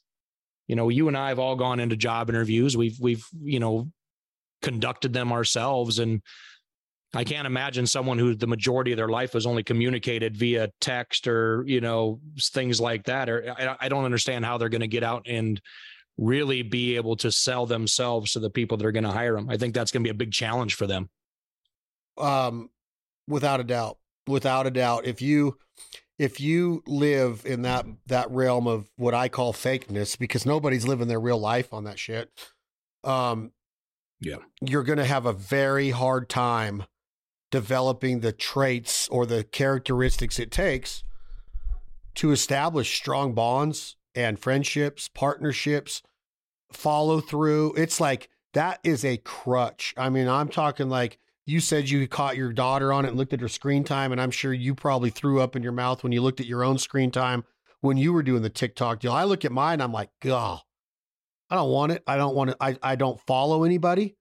[0.69, 3.91] you know you and i have all gone into job interviews we've we've you know
[4.61, 6.21] conducted them ourselves and
[7.13, 11.27] I can't imagine someone who the majority of their life was only communicated via text
[11.27, 13.29] or you know things like that.
[13.29, 15.59] Or I, I don't understand how they're going to get out and
[16.17, 19.49] really be able to sell themselves to the people that are going to hire them.
[19.49, 21.09] I think that's going to be a big challenge for them.
[22.17, 22.69] Um,
[23.27, 25.57] without a doubt, without a doubt, if you
[26.19, 31.07] if you live in that that realm of what I call fakeness, because nobody's living
[31.07, 32.29] their real life on that shit.
[33.03, 33.53] Um,
[34.19, 34.35] yeah.
[34.61, 36.83] You're going to have a very hard time
[37.51, 41.03] developing the traits or the characteristics it takes
[42.15, 46.03] to establish strong bonds and friendships, partnerships,
[46.71, 47.73] follow through.
[47.75, 49.93] It's like that is a crutch.
[49.95, 51.17] I mean, I'm talking like
[51.49, 54.21] you said you caught your daughter on it and looked at her screen time, and
[54.21, 56.77] I'm sure you probably threw up in your mouth when you looked at your own
[56.77, 57.43] screen time
[57.81, 59.11] when you were doing the TikTok deal.
[59.11, 60.61] I look at mine, I'm like, God,
[61.49, 62.03] I don't want it.
[62.05, 62.57] I don't want to.
[62.61, 64.15] I, I don't follow anybody.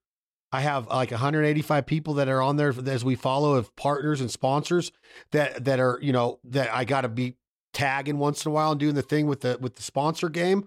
[0.50, 4.30] I have like 185 people that are on there as we follow of partners and
[4.30, 4.90] sponsors
[5.32, 7.36] that that are you know that I got to be
[7.74, 10.66] tagging once in a while and doing the thing with the with the sponsor game.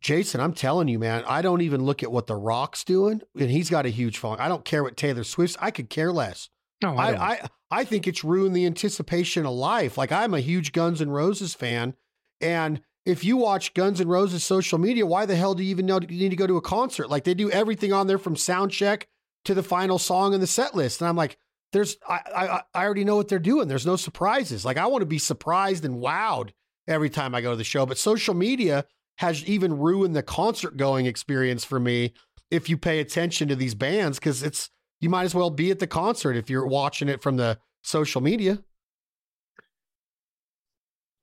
[0.00, 3.50] Jason, I'm telling you, man, I don't even look at what The Rock's doing, and
[3.50, 4.40] he's got a huge following.
[4.40, 5.56] I don't care what Taylor Swift.
[5.60, 6.50] I could care less.
[6.82, 9.96] No, I, I, I I think it's ruined the anticipation of life.
[9.96, 11.94] Like I'm a huge Guns N' Roses fan,
[12.40, 15.86] and if you watch Guns N' Roses social media, why the hell do you even
[15.86, 17.08] know you need to go to a concert?
[17.10, 19.08] Like they do everything on there from sound check
[19.44, 21.00] to the final song in the set list.
[21.00, 21.38] And I'm like,
[21.72, 23.68] there's I, I I already know what they're doing.
[23.68, 24.64] There's no surprises.
[24.64, 26.50] Like I want to be surprised and wowed
[26.86, 27.86] every time I go to the show.
[27.86, 32.12] But social media has even ruined the concert going experience for me
[32.50, 35.78] if you pay attention to these bands, because it's you might as well be at
[35.78, 38.62] the concert if you're watching it from the social media.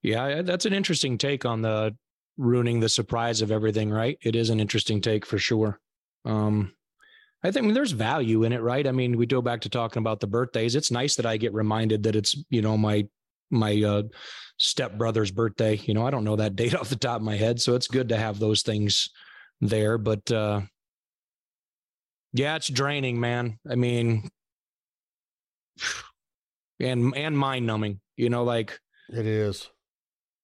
[0.04, 1.96] Yeah, that's an interesting take on the
[2.38, 4.18] ruining the surprise of everything, right?
[4.22, 5.80] It is an interesting take for sure.
[6.26, 6.74] Um,
[7.44, 8.86] I think I mean, there's value in it, right?
[8.88, 10.76] I mean, we go back to talking about the birthdays.
[10.76, 13.08] It's nice that I get reminded that it's, you know, my
[13.52, 14.04] my uh,
[14.58, 15.76] stepbrother's birthday.
[15.76, 17.88] You know, I don't know that date off the top of my head, so it's
[17.88, 19.10] good to have those things
[19.60, 19.98] there.
[19.98, 20.62] But uh,
[22.34, 23.60] yeah, it's draining, man.
[23.70, 24.30] I mean,
[26.80, 28.00] and and mind numbing.
[28.18, 29.70] You know, like it is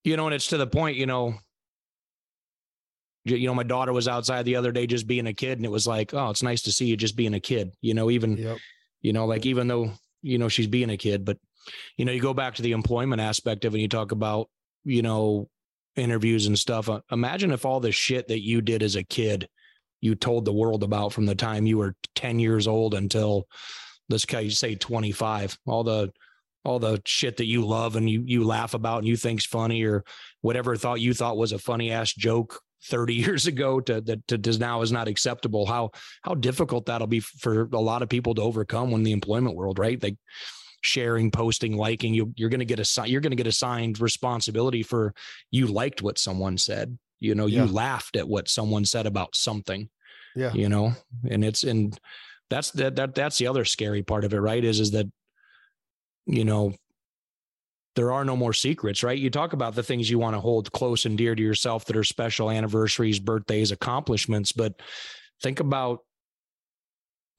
[0.07, 1.35] you know, and it's to the point, you know,
[3.25, 5.71] you know, my daughter was outside the other day just being a kid, and it
[5.71, 7.73] was like, oh, it's nice to see you just being a kid.
[7.81, 8.57] You know, even, yep.
[9.01, 9.91] you know, like even though
[10.21, 11.37] you know she's being a kid, but
[11.97, 14.49] you know, you go back to the employment aspect of it, you talk about,
[14.83, 15.49] you know,
[15.95, 16.89] interviews and stuff.
[16.89, 19.47] Uh, imagine if all the shit that you did as a kid,
[20.01, 23.47] you told the world about from the time you were ten years old until
[24.09, 24.25] let's
[24.57, 25.57] say twenty five.
[25.65, 26.11] All the
[26.63, 29.83] all the shit that you love and you you laugh about and you think's funny
[29.83, 30.03] or
[30.41, 34.37] whatever thought you thought was a funny ass joke 30 years ago to that to,
[34.37, 35.89] to now is not acceptable how
[36.23, 39.79] how difficult that'll be for a lot of people to overcome when the employment world
[39.79, 40.17] right they
[40.81, 44.83] sharing posting liking you you're going to get a you're going to get assigned responsibility
[44.83, 45.13] for
[45.51, 47.63] you liked what someone said you know yeah.
[47.63, 49.89] you laughed at what someone said about something
[50.35, 50.93] yeah you know
[51.29, 51.99] and it's and
[52.49, 55.07] that's that that that's the other scary part of it right is is that
[56.27, 56.73] you know,
[57.95, 59.17] there are no more secrets, right?
[59.17, 61.97] You talk about the things you want to hold close and dear to yourself that
[61.97, 64.79] are special anniversaries, birthdays, accomplishments, but
[65.41, 66.01] think about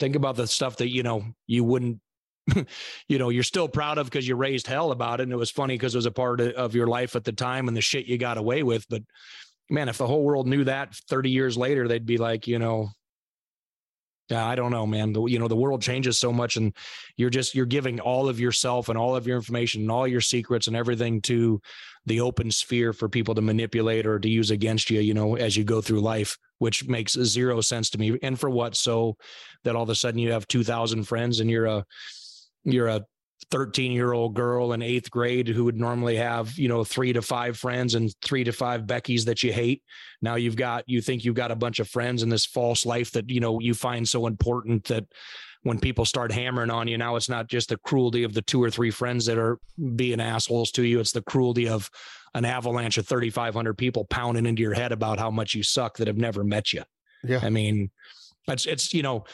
[0.01, 2.01] think about the stuff that you know you wouldn't
[3.09, 5.51] you know you're still proud of because you raised hell about it and it was
[5.51, 8.07] funny because it was a part of your life at the time and the shit
[8.07, 9.03] you got away with but
[9.71, 12.91] man if the whole world knew that 30 years later they'd be like you know
[14.29, 15.13] yeah, I don't know, man.
[15.13, 16.75] The, you know, the world changes so much, and
[17.17, 20.21] you're just you're giving all of yourself and all of your information and all your
[20.21, 21.61] secrets and everything to
[22.05, 25.01] the open sphere for people to manipulate or to use against you.
[25.01, 28.19] You know, as you go through life, which makes zero sense to me.
[28.23, 28.77] And for what?
[28.77, 29.17] So
[29.65, 31.85] that all of a sudden you have two thousand friends and you're a
[32.73, 33.05] you're a
[33.51, 37.23] 13 year old girl in eighth grade who would normally have, you know, three to
[37.23, 39.83] five friends and three to five Beckys that you hate.
[40.21, 43.13] Now you've got, you think you've got a bunch of friends in this false life
[43.13, 45.07] that, you know, you find so important that
[45.63, 48.63] when people start hammering on you, now it's not just the cruelty of the two
[48.63, 49.59] or three friends that are
[49.97, 51.01] being assholes to you.
[51.01, 51.91] It's the cruelty of
[52.35, 56.07] an avalanche of 3,500 people pounding into your head about how much you suck that
[56.07, 56.83] have never met you.
[57.25, 57.41] Yeah.
[57.43, 57.91] I mean,
[58.47, 59.25] it's, it's, you know,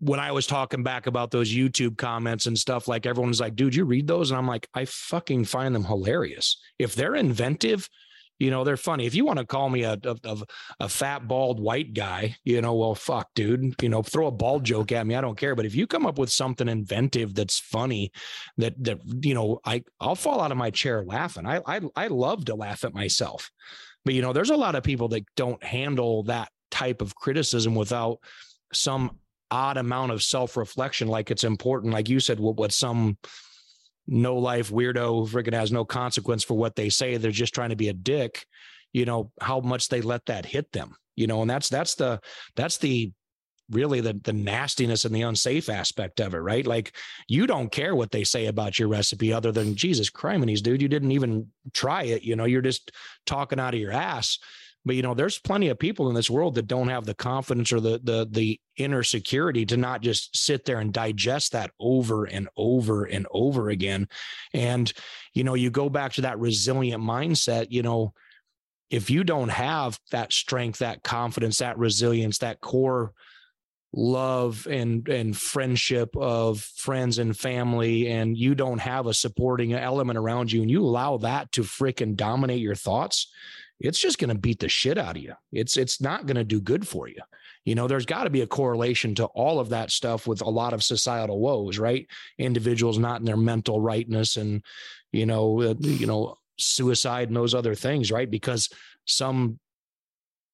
[0.00, 3.74] when I was talking back about those YouTube comments and stuff, like everyone's like, dude,
[3.74, 4.30] you read those?
[4.30, 6.60] And I'm like, I fucking find them hilarious.
[6.78, 7.88] If they're inventive,
[8.38, 9.06] you know, they're funny.
[9.06, 10.36] If you want to call me a, a,
[10.78, 14.62] a fat, bald white guy, you know, well, fuck, dude, you know, throw a bald
[14.62, 15.16] joke at me.
[15.16, 15.56] I don't care.
[15.56, 18.12] But if you come up with something inventive that's funny,
[18.58, 21.46] that, that, you know, I, I'll fall out of my chair laughing.
[21.46, 23.50] I, I, I love to laugh at myself.
[24.04, 27.74] But, you know, there's a lot of people that don't handle that type of criticism
[27.74, 28.18] without
[28.72, 29.18] some
[29.50, 33.16] odd amount of self-reflection like it's important like you said what, what some
[34.06, 37.76] no life weirdo freaking has no consequence for what they say they're just trying to
[37.76, 38.46] be a dick
[38.92, 42.20] you know how much they let that hit them you know and that's that's the
[42.56, 43.12] that's the
[43.70, 46.66] really the the nastiness and the unsafe aspect of it right?
[46.66, 46.94] Like
[47.26, 50.88] you don't care what they say about your recipe other than jesus criminies dude you
[50.88, 52.92] didn't even try it you know you're just
[53.26, 54.38] talking out of your ass
[54.88, 57.72] but you know, there's plenty of people in this world that don't have the confidence
[57.72, 62.24] or the the the inner security to not just sit there and digest that over
[62.24, 64.08] and over and over again.
[64.52, 64.92] And
[65.34, 68.14] you know, you go back to that resilient mindset, you know,
[68.90, 73.12] if you don't have that strength, that confidence, that resilience, that core
[73.92, 80.18] love and and friendship of friends and family and you don't have a supporting element
[80.18, 83.32] around you and you allow that to freaking dominate your thoughts
[83.80, 85.34] it's just going to beat the shit out of you.
[85.52, 87.20] It's it's not going to do good for you.
[87.64, 90.48] You know, there's got to be a correlation to all of that stuff with a
[90.48, 92.06] lot of societal woes, right?
[92.38, 94.62] Individuals not in their mental rightness and
[95.12, 98.30] you know, uh, you know, suicide and those other things, right?
[98.30, 98.68] Because
[99.06, 99.58] some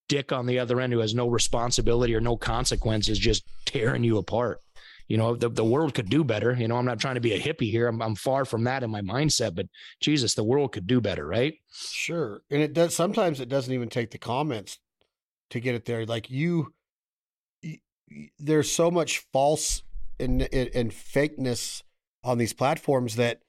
[0.09, 4.19] dick on the other end who has no responsibility or no consequences just tearing you
[4.19, 4.61] apart
[5.09, 6.55] you know the, the world could do better.
[6.55, 7.89] You know i'm not trying to be a hippie here.
[7.89, 9.67] I'm, I'm far from that in my mindset but
[10.01, 11.55] jesus the world could do better right?
[11.73, 12.43] Sure.
[12.51, 14.79] And it does sometimes it doesn't even take the comments
[15.51, 16.05] to get it there.
[16.05, 16.75] Like you,
[18.39, 19.83] there's so much false
[20.21, 21.83] and, and fakeness
[22.23, 23.41] on these platforms that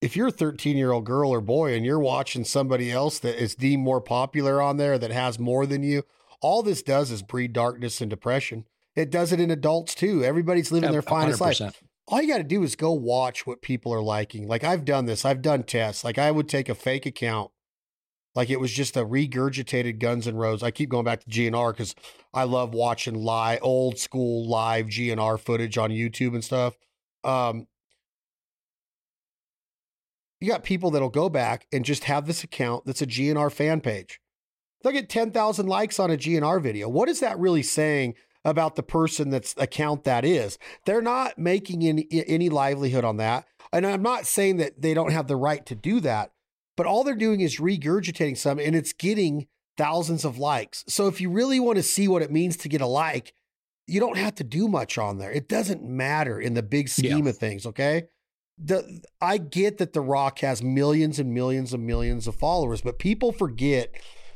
[0.00, 3.40] if you're a 13 year old girl or boy and you're watching somebody else that
[3.42, 6.02] is deemed more popular on there that has more than you
[6.40, 8.64] all this does is breed darkness and depression
[8.96, 10.24] it does it in adults too.
[10.24, 11.60] Everybody's living their finest 100%.
[11.60, 11.82] life.
[12.06, 14.46] All you got to do is go watch what people are liking.
[14.46, 15.24] Like I've done this.
[15.24, 16.04] I've done tests.
[16.04, 17.50] Like I would take a fake account
[18.34, 20.62] like it was just a regurgitated Guns N' Roses.
[20.62, 21.94] I keep going back to GNR because
[22.32, 26.74] I love watching live, old school live GNR footage on YouTube and stuff.
[27.22, 27.66] Um,
[30.40, 33.80] you got people that'll go back and just have this account that's a GNR fan
[33.80, 34.20] page.
[34.82, 36.88] They'll get 10,000 likes on a GNR video.
[36.88, 40.58] What is that really saying about the person that's account that is.
[40.84, 43.46] They're not making any, any livelihood on that.
[43.72, 46.32] And I'm not saying that they don't have the right to do that,
[46.76, 50.84] but all they're doing is regurgitating some and it's getting thousands of likes.
[50.86, 53.34] So if you really want to see what it means to get a like,
[53.86, 55.30] you don't have to do much on there.
[55.30, 57.30] It doesn't matter in the big scheme yeah.
[57.30, 58.04] of things, okay?
[58.56, 62.98] The I get that The Rock has millions and millions and millions of followers, but
[62.98, 63.92] people forget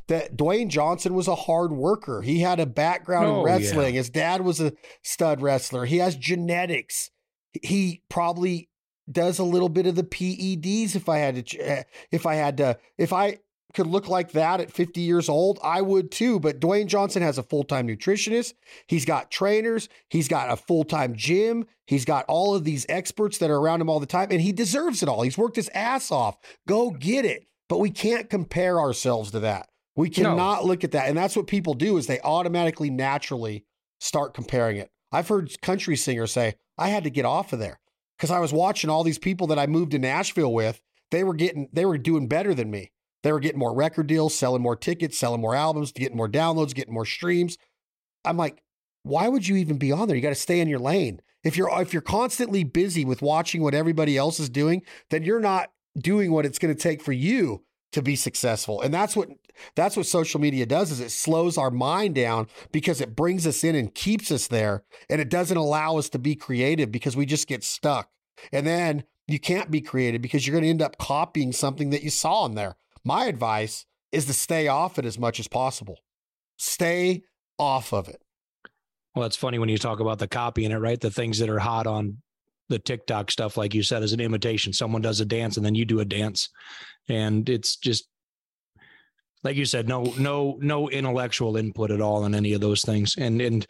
[0.09, 2.23] that Dwayne Johnson was a hard worker.
[2.23, 3.95] He had a background oh, in wrestling.
[3.95, 3.99] Yeah.
[3.99, 5.85] His dad was a stud wrestler.
[5.85, 7.11] He has genetics.
[7.63, 8.69] He probably
[9.11, 12.59] does a little bit of the PEDs if I had to eh, if I had
[12.59, 13.39] to if I
[13.75, 16.41] could look like that at 50 years old, I would too.
[16.41, 18.55] But Dwayne Johnson has a full-time nutritionist.
[18.87, 19.91] He's got trainers.
[20.09, 21.67] He's got a full-time gym.
[21.87, 24.53] He's got all of these experts that are around him all the time, and he
[24.53, 25.23] deserves it all.
[25.23, 26.39] He's worked his ass off.
[26.67, 27.47] Go get it.
[27.69, 29.69] But we can't compare ourselves to that.
[29.99, 30.69] We cannot no.
[30.69, 31.09] look at that.
[31.09, 33.65] And that's what people do is they automatically naturally
[33.99, 34.93] start comparing it.
[35.11, 37.81] I've heard country singers say, I had to get off of there
[38.17, 40.81] because I was watching all these people that I moved to Nashville with.
[41.11, 42.93] They were getting, they were doing better than me.
[43.25, 46.77] They were getting more record deals, selling more tickets, selling more albums, getting more downloads,
[46.77, 47.59] getting more streams.
[48.25, 48.63] I'm like,
[49.03, 50.17] why would you even be on there?
[50.17, 51.21] You got to stay in your lane.
[51.43, 55.41] If you're if you're constantly busy with watching what everybody else is doing, then you're
[55.41, 58.81] not doing what it's going to take for you to be successful.
[58.81, 59.31] And that's what
[59.75, 63.65] that's what social media does is it slows our mind down because it brings us
[63.65, 67.27] in and keeps us there and it doesn't allow us to be creative because we
[67.27, 68.11] just get stuck.
[68.53, 72.03] And then you can't be creative because you're going to end up copying something that
[72.03, 72.77] you saw in there.
[73.05, 75.99] My advice is to stay off it as much as possible.
[76.57, 77.23] Stay
[77.59, 78.23] off of it.
[79.15, 81.01] Well, it's funny when you talk about the copying it, right?
[81.01, 82.19] The things that are hot on
[82.69, 84.73] the TikTok stuff, like you said, as an imitation.
[84.73, 86.51] Someone does a dance and then you do a dance.
[87.09, 88.09] And it's just
[89.45, 93.17] like you said, no, no, no intellectual input at all in any of those things.
[93.17, 93.67] And and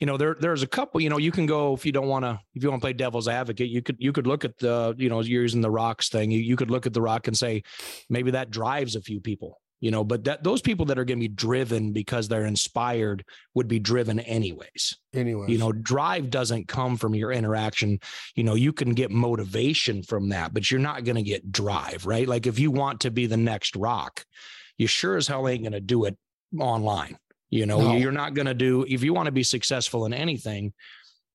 [0.00, 2.24] you know, there there's a couple, you know, you can go if you don't want
[2.24, 4.94] to if you want to play devil's advocate, you could you could look at the,
[4.98, 6.30] you know, you're using the rocks thing.
[6.30, 7.62] You, you could look at the rock and say,
[8.08, 11.18] maybe that drives a few people you know but that those people that are going
[11.18, 13.22] to be driven because they're inspired
[13.54, 17.98] would be driven anyways anyway you know drive doesn't come from your interaction
[18.34, 22.06] you know you can get motivation from that but you're not going to get drive
[22.06, 24.24] right like if you want to be the next rock
[24.82, 26.16] you sure as hell ain't going to do it
[26.58, 27.16] online
[27.50, 27.80] you know?
[27.80, 27.96] No.
[27.96, 30.72] you're not going to do if you want to be successful in anything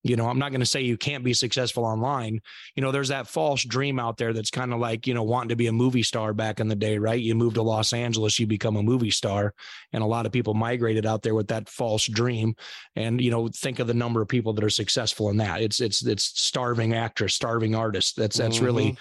[0.04, 2.39] you know i'm not going to say you can't be successful online.
[2.76, 5.50] You know there's that false dream out there that's kind of like you know wanting
[5.50, 7.20] to be a movie star back in the day right?
[7.20, 9.54] You move to los angeles you become a movie star
[9.93, 12.56] and a lot of people migrated out there with that false dream.
[12.95, 15.62] And you know think of the number of people that are successful in that.
[15.62, 18.16] It's it's it's starving actress starving artist.
[18.16, 18.66] That's that's mm-hmm.
[18.66, 18.98] really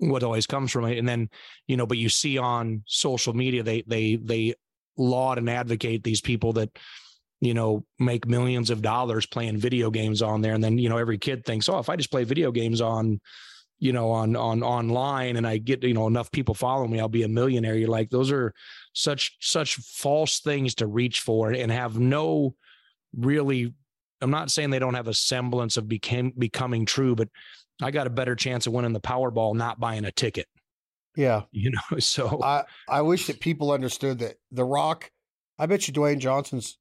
[0.00, 1.28] what always comes from it and then
[1.66, 4.54] you know but you see on social media they they they
[4.96, 6.70] laud and advocate these people that
[7.40, 10.52] you know, make millions of dollars playing video games on there.
[10.52, 13.20] And then, you know, every kid thinks, oh, if I just play video games on,
[13.78, 17.08] you know, on on online and I get, you know, enough people following me, I'll
[17.08, 17.76] be a millionaire.
[17.76, 18.52] You're like, those are
[18.92, 22.54] such such false things to reach for and have no
[23.16, 23.72] really
[24.20, 27.30] I'm not saying they don't have a semblance of became becoming true, but
[27.82, 30.46] I got a better chance of winning the Powerball not buying a ticket.
[31.16, 31.42] Yeah.
[31.52, 35.10] You know, so I, I wish that people understood that The Rock,
[35.58, 36.78] I bet you Dwayne Johnson's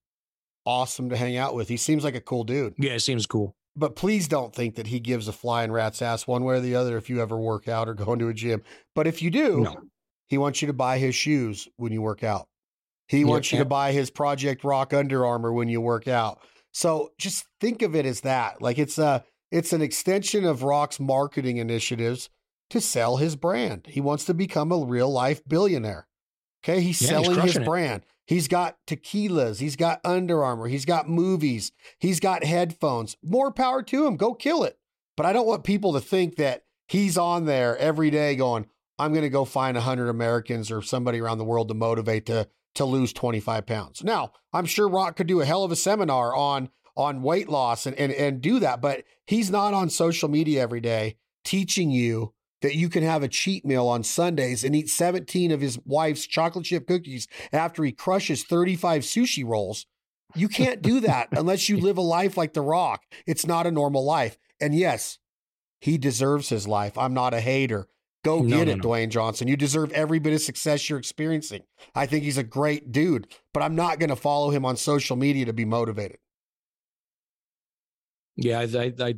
[0.65, 1.67] awesome to hang out with.
[1.67, 2.73] He seems like a cool dude.
[2.77, 3.55] Yeah, it seems cool.
[3.75, 6.75] But please don't think that he gives a flying rat's ass one way or the
[6.75, 8.63] other if you ever work out or go into a gym.
[8.95, 9.77] But if you do, no.
[10.27, 12.47] he wants you to buy his shoes when you work out.
[13.07, 16.41] He wants you to buy his Project Rock Under Armour when you work out.
[16.71, 18.61] So just think of it as that.
[18.61, 22.29] Like it's a it's an extension of Rock's marketing initiatives
[22.69, 23.87] to sell his brand.
[23.87, 26.07] He wants to become a real life billionaire.
[26.63, 28.03] Okay, he's yeah, selling he's his brand.
[28.25, 29.59] He's got tequilas.
[29.59, 30.67] He's got Under Armour.
[30.67, 31.71] He's got movies.
[31.97, 33.17] He's got headphones.
[33.23, 34.17] More power to him.
[34.17, 34.77] Go kill it.
[35.17, 38.67] But I don't want people to think that he's on there every day going,
[38.99, 42.47] I'm going to go find 100 Americans or somebody around the world to motivate to,
[42.75, 44.03] to lose 25 pounds.
[44.03, 46.69] Now, I'm sure Rock could do a hell of a seminar on,
[46.99, 50.81] on weight loss and, and, and do that, but he's not on social media every
[50.81, 55.51] day teaching you that you can have a cheat meal on Sundays and eat 17
[55.51, 59.85] of his wife's chocolate chip cookies after he crushes 35 sushi rolls.
[60.35, 63.03] You can't do that unless you live a life like The Rock.
[63.25, 64.37] It's not a normal life.
[64.59, 65.19] And yes,
[65.79, 66.97] he deserves his life.
[66.97, 67.87] I'm not a hater.
[68.25, 68.83] Go no, get no, it, no.
[68.83, 69.47] Dwayne Johnson.
[69.47, 71.61] You deserve every bit of success you're experiencing.
[71.95, 75.15] I think he's a great dude, but I'm not going to follow him on social
[75.15, 76.17] media to be motivated.
[78.41, 79.13] Yeah, I, I,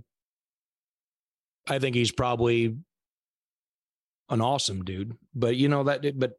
[1.67, 2.75] I think he's probably
[4.29, 5.13] an awesome dude.
[5.35, 6.33] But you know that but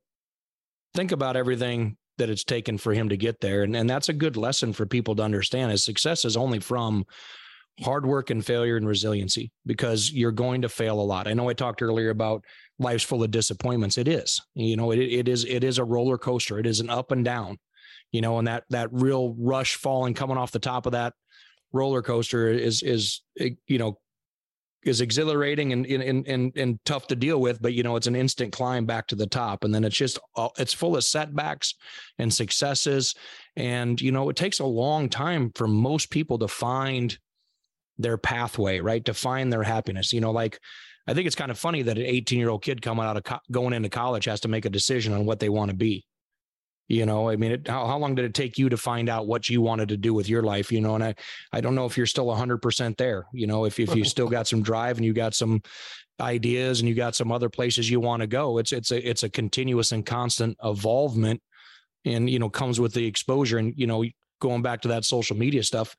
[0.94, 3.62] think about everything that it's taken for him to get there.
[3.62, 5.70] And and that's a good lesson for people to understand.
[5.70, 7.04] His success is only from
[7.80, 11.26] hard work and failure and resiliency because you're going to fail a lot.
[11.28, 12.44] I know I talked earlier about
[12.78, 13.96] life's full of disappointments.
[13.96, 14.40] It is.
[14.54, 16.58] You know, it it is it is a roller coaster.
[16.58, 17.58] It is an up and down.
[18.10, 21.14] You know, and that that real rush falling coming off the top of that
[21.72, 23.98] roller coaster is is eh, you know
[24.84, 28.16] is exhilarating and, and and and tough to deal with but you know it's an
[28.16, 29.64] instant climb back to the top.
[29.64, 30.18] And then it's just
[30.58, 31.74] it's full of setbacks
[32.18, 33.14] and successes.
[33.56, 37.16] And you know it takes a long time for most people to find
[37.98, 39.04] their pathway right?
[39.04, 40.12] To find their happiness.
[40.12, 40.58] You know like
[41.08, 43.24] i think it's kind of funny that an 18 year old kid coming out of
[43.24, 46.06] co- going into college has to make a decision on what they want to be
[46.92, 49.26] you know i mean it, how, how long did it take you to find out
[49.26, 51.14] what you wanted to do with your life you know and i
[51.52, 54.46] i don't know if you're still 100% there you know if, if you still got
[54.46, 55.62] some drive and you got some
[56.20, 59.22] ideas and you got some other places you want to go it's it's a it's
[59.22, 61.40] a continuous and constant evolvement
[62.04, 64.04] and you know comes with the exposure and you know
[64.40, 65.96] going back to that social media stuff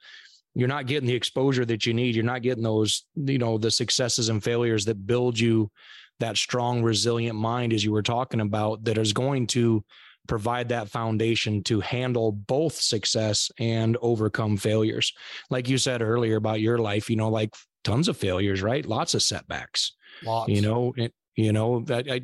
[0.56, 2.16] you're not getting the exposure that you need.
[2.16, 5.72] You're not getting those you know the successes and failures that build you
[6.20, 9.84] that strong resilient mind as you were talking about that is going to
[10.28, 15.14] provide that foundation to handle both success and overcome failures.
[15.50, 17.54] Like you said earlier about your life, you know, like
[17.84, 18.86] tons of failures, right?
[18.86, 19.94] Lots of setbacks.
[20.24, 20.50] Lots.
[20.50, 22.22] You know, it, you know that I,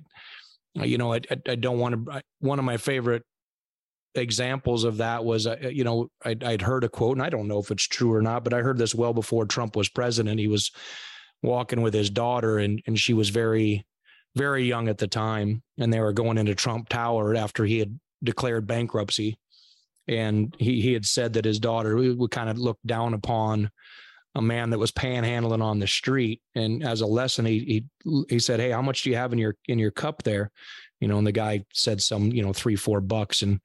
[0.85, 2.21] you know, I, I don't want to.
[2.39, 3.23] One of my favorite
[4.15, 7.47] examples of that was, uh, you know, I'd, I'd heard a quote, and I don't
[7.47, 10.39] know if it's true or not, but I heard this well before Trump was president.
[10.39, 10.71] He was
[11.41, 13.85] walking with his daughter, and and she was very
[14.35, 17.99] very young at the time, and they were going into Trump Tower after he had
[18.23, 19.37] declared bankruptcy.
[20.07, 23.69] And he, he had said that his daughter would kind of look down upon
[24.35, 26.41] a man that was panhandling on the street.
[26.55, 27.59] And as a lesson, he
[28.03, 30.51] he he said, Hey, how much do you have in your in your cup there?
[30.99, 33.41] You know, and the guy said some, you know, three, four bucks.
[33.41, 33.59] And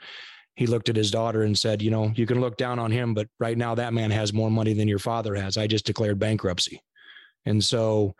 [0.56, 3.12] he looked at his daughter and said, you know, you can look down on him,
[3.12, 5.56] but right now that man has more money than your father has.
[5.56, 6.80] I just declared bankruptcy.
[7.44, 8.14] And so,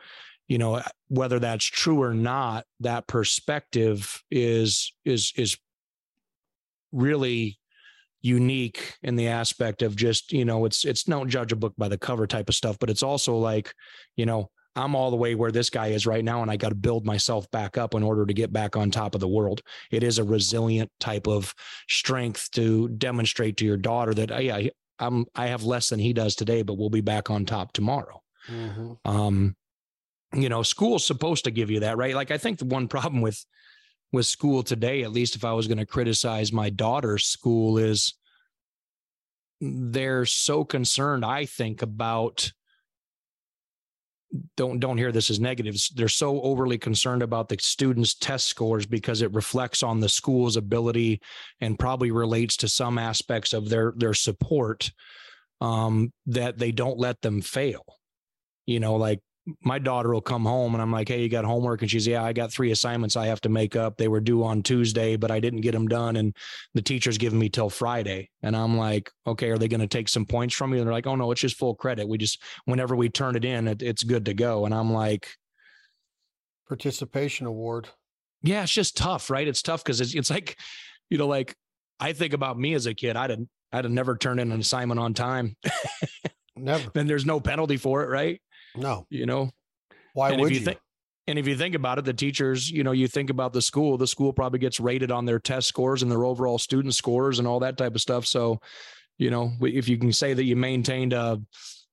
[0.48, 5.56] you know, whether that's true or not, that perspective is is is
[6.92, 7.58] really
[8.24, 11.88] unique in the aspect of just you know it's it's don't judge a book by
[11.88, 13.74] the cover type of stuff but it's also like
[14.16, 16.70] you know i'm all the way where this guy is right now and i got
[16.70, 19.60] to build myself back up in order to get back on top of the world
[19.90, 21.54] it is a resilient type of
[21.90, 24.68] strength to demonstrate to your daughter that yeah
[25.00, 28.22] i'm i have less than he does today but we'll be back on top tomorrow
[28.48, 28.92] mm-hmm.
[29.04, 29.54] um
[30.34, 33.20] you know school's supposed to give you that right like i think the one problem
[33.20, 33.44] with
[34.14, 38.14] with school today, at least if I was going to criticize my daughter's school, is
[39.60, 42.50] they're so concerned, I think, about
[44.56, 45.90] don't don't hear this as negatives.
[45.90, 50.56] They're so overly concerned about the students' test scores because it reflects on the school's
[50.56, 51.20] ability
[51.60, 54.90] and probably relates to some aspects of their their support
[55.60, 57.84] um, that they don't let them fail.
[58.66, 59.20] You know, like
[59.62, 61.82] my daughter will come home and I'm like, Hey, you got homework?
[61.82, 63.96] And she's, Yeah, I got three assignments I have to make up.
[63.96, 66.16] They were due on Tuesday, but I didn't get them done.
[66.16, 66.34] And
[66.72, 68.30] the teacher's giving me till Friday.
[68.42, 70.78] And I'm like, Okay, are they going to take some points from you?
[70.78, 72.08] And they're like, Oh, no, it's just full credit.
[72.08, 74.64] We just, whenever we turn it in, it, it's good to go.
[74.64, 75.28] And I'm like,
[76.66, 77.88] Participation award.
[78.42, 79.46] Yeah, it's just tough, right?
[79.46, 80.56] It's tough because it's, it's like,
[81.10, 81.54] you know, like
[82.00, 84.60] I think about me as a kid, I didn't, I'd have never turned in an
[84.60, 85.56] assignment on time.
[86.56, 86.90] never.
[86.94, 88.40] then there's no penalty for it, right?
[88.76, 89.06] No.
[89.10, 89.50] You know,
[90.14, 90.64] why and would you, you?
[90.64, 90.78] think?
[91.26, 93.96] And if you think about it, the teachers, you know, you think about the school,
[93.96, 97.48] the school probably gets rated on their test scores and their overall student scores and
[97.48, 98.26] all that type of stuff.
[98.26, 98.60] So,
[99.16, 101.40] you know, if you can say that you maintained a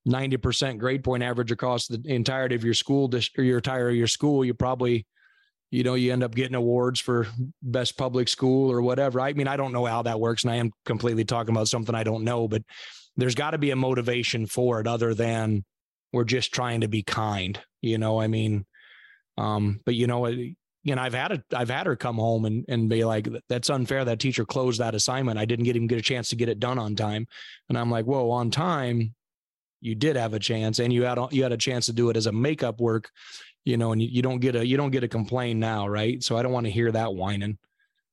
[0.08, 4.44] 90% grade point average across the entirety of your school or your entire your school,
[4.44, 5.06] you probably,
[5.70, 7.28] you know, you end up getting awards for
[7.62, 9.22] best public school or whatever.
[9.22, 11.96] I mean, I don't know how that works, and I am completely talking about something
[11.96, 12.64] I don't know, but
[13.16, 15.64] there's got to be a motivation for it other than
[16.14, 18.66] we're just trying to be kind you know i mean
[19.38, 20.28] um but you know
[20.84, 23.70] you know i've had it i've had her come home and and be like that's
[23.70, 24.04] unfair.
[24.06, 25.40] That teacher closed that assignment.
[25.40, 27.28] I didn't get even get a chance to get it done on time.
[27.70, 29.14] And i'm like whoa on time
[29.80, 32.18] you did have a chance and you had you had a chance to do it
[32.18, 33.10] as a makeup work
[33.64, 36.24] you know and you, you don't get a you don't get a complain now right?
[36.24, 37.58] So i don't want to hear that whining.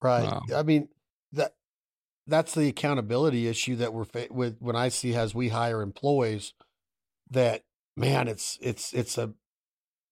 [0.03, 0.31] Right.
[0.31, 0.89] Um, i mean
[1.33, 1.55] that
[2.27, 6.53] that's the accountability issue that we're fa- with when i see as we hire employees
[7.31, 7.63] that
[7.99, 9.33] man, it's it's it's a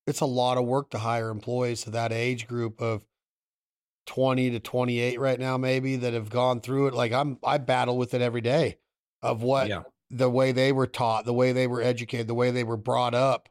[0.06, 3.02] it's a lot of work to hire employees to that age group of
[4.06, 7.98] 20 to 28 right now maybe that have gone through it like i'm i battle
[7.98, 8.78] with it every day
[9.22, 9.82] of what yeah.
[10.10, 13.14] the way they were taught the way they were educated the way they were brought
[13.14, 13.48] up.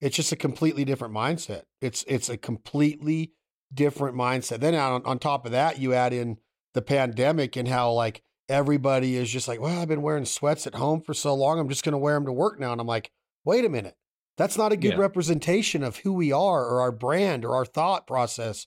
[0.00, 1.62] It's just a completely different mindset.
[1.80, 3.32] It's it's a completely
[3.72, 4.58] different mindset.
[4.58, 6.38] Then on, on top of that you add in
[6.74, 10.74] the pandemic and how like everybody is just like well i've been wearing sweats at
[10.74, 12.86] home for so long i'm just going to wear them to work now and i'm
[12.86, 13.10] like
[13.44, 13.96] wait a minute.
[14.38, 14.98] That's not a good yeah.
[14.98, 18.66] representation of who we are or our brand or our thought process.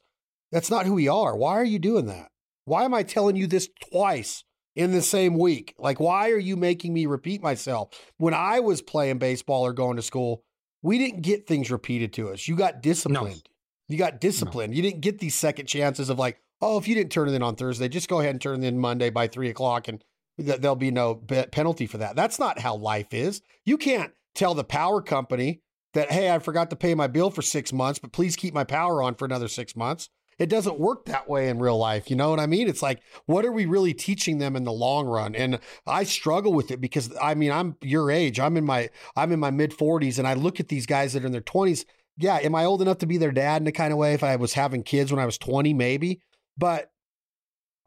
[0.51, 1.35] That's not who we are.
[1.35, 2.29] Why are you doing that?
[2.65, 4.43] Why am I telling you this twice
[4.75, 5.73] in the same week?
[5.77, 7.89] Like, why are you making me repeat myself?
[8.17, 10.43] When I was playing baseball or going to school,
[10.81, 12.47] we didn't get things repeated to us.
[12.47, 13.43] You got disciplined.
[13.45, 13.51] No.
[13.87, 14.71] You got disciplined.
[14.71, 14.77] No.
[14.77, 17.43] You didn't get these second chances of like, oh, if you didn't turn it in
[17.43, 20.03] on Thursday, just go ahead and turn it in Monday by three o'clock and
[20.37, 22.15] there'll be no penalty for that.
[22.15, 23.41] That's not how life is.
[23.63, 25.61] You can't tell the power company
[25.93, 28.63] that, hey, I forgot to pay my bill for six months, but please keep my
[28.63, 30.09] power on for another six months.
[30.37, 32.09] It doesn't work that way in real life.
[32.09, 32.67] You know what I mean?
[32.67, 35.33] It's like, what are we really teaching them in the long run?
[35.33, 38.39] And I struggle with it because I mean, I'm your age.
[38.39, 41.23] I'm in my I'm in my mid 40s and I look at these guys that
[41.23, 41.85] are in their 20s.
[42.17, 44.23] Yeah, am I old enough to be their dad in a kind of way if
[44.23, 46.19] I was having kids when I was 20 maybe?
[46.57, 46.91] But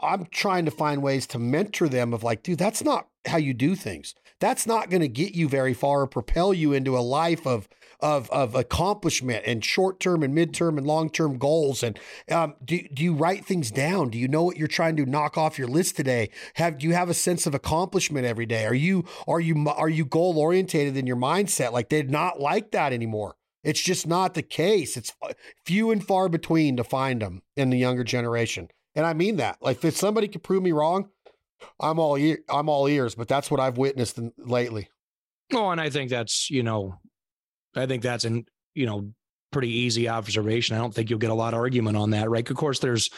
[0.00, 3.54] I'm trying to find ways to mentor them of like, dude, that's not how you
[3.54, 4.14] do things.
[4.40, 7.68] That's not going to get you very far or propel you into a life of
[8.00, 11.82] of of accomplishment and short term and midterm and long term goals.
[11.82, 11.98] And
[12.30, 14.10] um, do do you write things down?
[14.10, 16.30] Do you know what you're trying to knock off your list today?
[16.54, 18.66] Have do you have a sense of accomplishment every day?
[18.66, 21.72] Are you are you are you goal orientated in your mindset?
[21.72, 23.34] Like they're not like that anymore.
[23.64, 24.96] It's just not the case.
[24.96, 25.12] It's
[25.66, 28.68] few and far between to find them in the younger generation.
[28.98, 29.58] And I mean that.
[29.62, 31.08] Like if somebody could prove me wrong,
[31.80, 34.88] I'm all ear, I'm all ears, but that's what I've witnessed in, lately.
[35.52, 36.96] Oh, and I think that's, you know,
[37.76, 38.44] I think that's an,
[38.74, 39.12] you know,
[39.52, 40.76] pretty easy observation.
[40.76, 42.48] I don't think you'll get a lot of argument on that, right?
[42.50, 43.08] Of course, there's,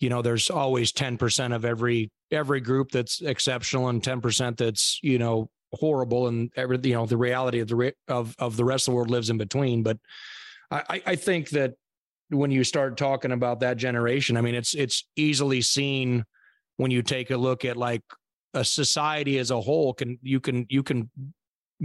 [0.00, 5.20] you know, there's always 10% of every every group that's exceptional and 10% that's, you
[5.20, 8.86] know, horrible and every you know the reality of the re- of of the rest
[8.86, 9.98] of the world lives in between but
[10.70, 11.74] i i think that
[12.30, 16.24] when you start talking about that generation i mean it's it's easily seen
[16.76, 18.02] when you take a look at like
[18.54, 21.10] a society as a whole can you can you can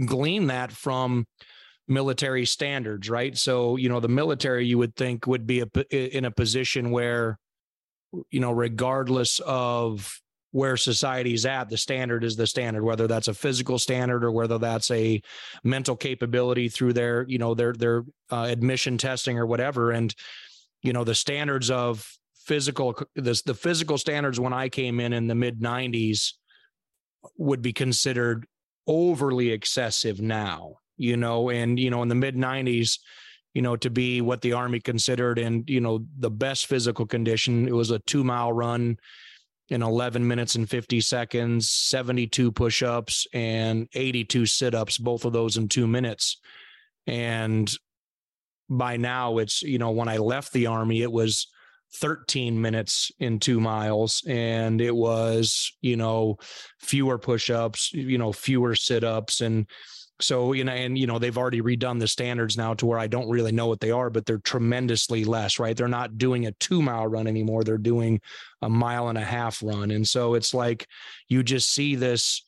[0.06, 1.26] glean that from
[1.88, 3.36] military standards right?
[3.36, 7.38] So you know the military you would think would be a, in a position where
[8.30, 10.20] you know regardless of
[10.52, 14.58] where society's at the standard is the standard whether that's a physical standard or whether
[14.58, 15.22] that's a
[15.62, 19.92] mental capability through their you know their their uh, admission testing or whatever.
[19.92, 20.14] And
[20.82, 25.26] you know the standards of physical the, the physical standards when i came in in
[25.26, 26.32] the mid 90s
[27.36, 28.46] would be considered
[28.86, 31.48] overly excessive now you know?
[31.48, 32.98] And you know in the mid 90s
[33.54, 37.66] you know to be what the army considered and you know the best physical condition
[37.66, 38.96] it was a 2 mile run
[39.70, 45.32] in 11 minutes and 50 seconds, 72 push ups, and 82 sit ups, both of
[45.32, 46.38] those in two minutes.
[47.06, 47.72] And
[48.68, 51.46] by now, it's, you know, when I left the Army, it was
[51.94, 56.36] 13 minutes in two miles, and it was, you know,
[56.80, 59.40] fewer push ups, you know, fewer sit ups.
[59.40, 59.66] And,
[60.20, 63.06] so, you know, and, you know, they've already redone the standards now to where I
[63.06, 65.76] don't really know what they are, but they're tremendously less, right?
[65.76, 67.64] They're not doing a two mile run anymore.
[67.64, 68.20] They're doing
[68.62, 69.90] a mile and a half run.
[69.90, 70.86] And so it's like
[71.28, 72.44] you just see this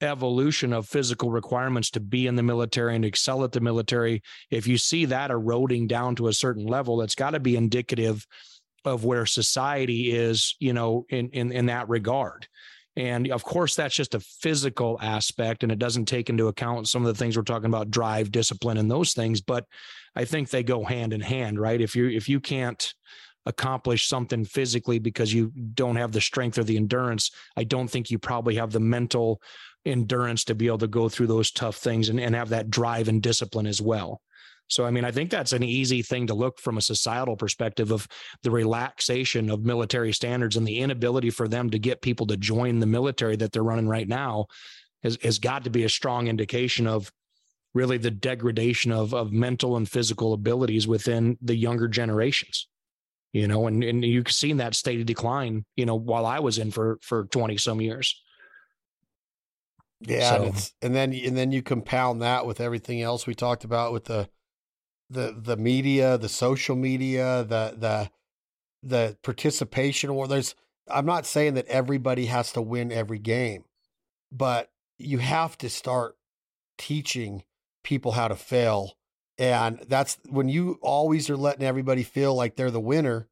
[0.00, 4.22] evolution of physical requirements to be in the military and excel at the military.
[4.50, 8.26] If you see that eroding down to a certain level, it's got to be indicative
[8.84, 12.46] of where society is, you know, in, in, in that regard.
[12.96, 17.04] And of course, that's just a physical aspect, and it doesn't take into account some
[17.04, 19.42] of the things we're talking about, drive, discipline, and those things.
[19.42, 19.66] But
[20.14, 21.80] I think they go hand in hand, right?
[21.80, 22.94] If you if you can't
[23.44, 28.10] accomplish something physically because you don't have the strength or the endurance, I don't think
[28.10, 29.40] you probably have the mental
[29.84, 33.08] endurance to be able to go through those tough things and, and have that drive
[33.08, 34.20] and discipline as well.
[34.68, 37.92] So, I mean, I think that's an easy thing to look from a societal perspective
[37.92, 38.08] of
[38.42, 42.80] the relaxation of military standards and the inability for them to get people to join
[42.80, 44.46] the military that they're running right now
[45.02, 47.12] has, has got to be a strong indication of
[47.74, 52.68] really the degradation of, of mental and physical abilities within the younger generations
[53.36, 56.58] you know and, and you've seen that state of decline you know while i was
[56.58, 58.22] in for for 20 some years
[60.00, 60.42] yeah so.
[60.44, 64.04] and, and then and then you compound that with everything else we talked about with
[64.04, 64.28] the
[65.10, 68.10] the the media, the social media, the the
[68.82, 70.54] the participation or there's
[70.88, 73.64] I'm not saying that everybody has to win every game,
[74.30, 76.16] but you have to start
[76.78, 77.42] teaching
[77.82, 78.92] people how to fail.
[79.38, 83.28] And that's when you always are letting everybody feel like they're the winner,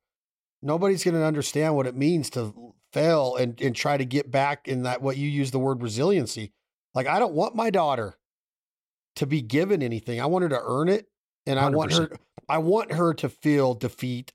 [0.62, 4.68] nobody's going to understand what it means to fail and, and try to get back
[4.68, 6.52] in that, what you use the word resiliency.
[6.94, 8.16] Like, I don't want my daughter
[9.16, 10.20] to be given anything.
[10.20, 11.08] I want her to earn it
[11.46, 11.62] and 100%.
[11.62, 12.10] I want her
[12.48, 14.32] I want her to feel defeat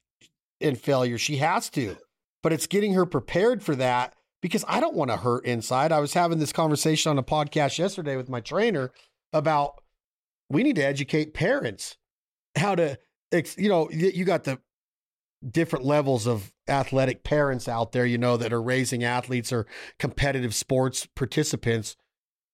[0.61, 1.17] and failure.
[1.17, 1.97] She has to.
[2.41, 5.91] But it's getting her prepared for that because I don't want to hurt inside.
[5.91, 8.91] I was having this conversation on a podcast yesterday with my trainer
[9.33, 9.81] about
[10.49, 11.97] we need to educate parents
[12.55, 12.97] how to
[13.57, 14.59] you know you got the
[15.47, 19.65] different levels of athletic parents out there you know that are raising athletes or
[19.99, 21.95] competitive sports participants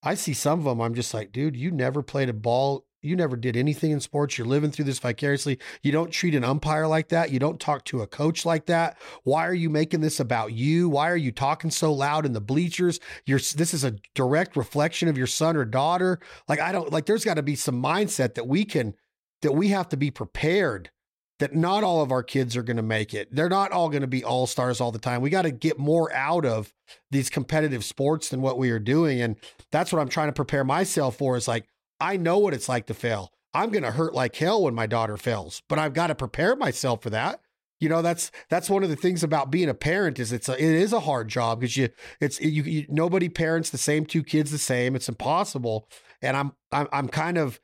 [0.03, 3.15] i see some of them i'm just like dude you never played a ball you
[3.15, 4.37] never did anything in sports.
[4.37, 5.59] You're living through this vicariously.
[5.83, 7.31] You don't treat an umpire like that.
[7.31, 8.97] You don't talk to a coach like that.
[9.23, 10.89] Why are you making this about you?
[10.89, 12.99] Why are you talking so loud in the bleachers?
[13.25, 16.19] You're this is a direct reflection of your son or daughter.
[16.47, 18.95] Like I don't like there's got to be some mindset that we can
[19.41, 20.89] that we have to be prepared
[21.39, 23.27] that not all of our kids are going to make it.
[23.33, 25.21] They're not all going to be all stars all the time.
[25.21, 26.73] We got to get more out of
[27.11, 29.21] these competitive sports than what we are doing.
[29.21, 29.35] And
[29.71, 31.65] that's what I'm trying to prepare myself for is like,
[32.05, 33.31] I know what it's like to fail.
[33.51, 36.55] I'm going to hurt like hell when my daughter fails, but I've got to prepare
[36.55, 37.39] myself for that.
[37.79, 40.53] You know, that's that's one of the things about being a parent is it's a,
[40.53, 41.89] it is a hard job because you
[42.21, 44.95] it's you, you nobody parents the same two kids the same.
[44.95, 45.89] It's impossible.
[46.21, 47.59] And I'm I'm I'm kind of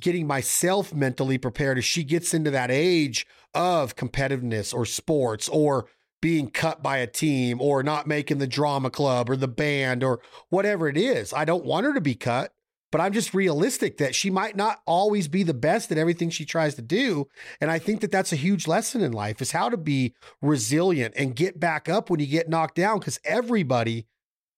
[0.00, 5.86] getting myself mentally prepared as she gets into that age of competitiveness or sports or
[6.20, 10.20] being cut by a team or not making the drama club or the band or
[10.50, 11.32] whatever it is.
[11.32, 12.52] I don't want her to be cut
[12.96, 16.46] but I'm just realistic that she might not always be the best at everything she
[16.46, 17.28] tries to do.
[17.60, 21.12] And I think that that's a huge lesson in life is how to be resilient
[21.14, 24.06] and get back up when you get knocked down because everybody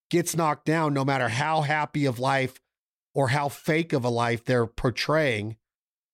[0.09, 2.61] gets knocked down no matter how happy of life
[3.13, 5.57] or how fake of a life they're portraying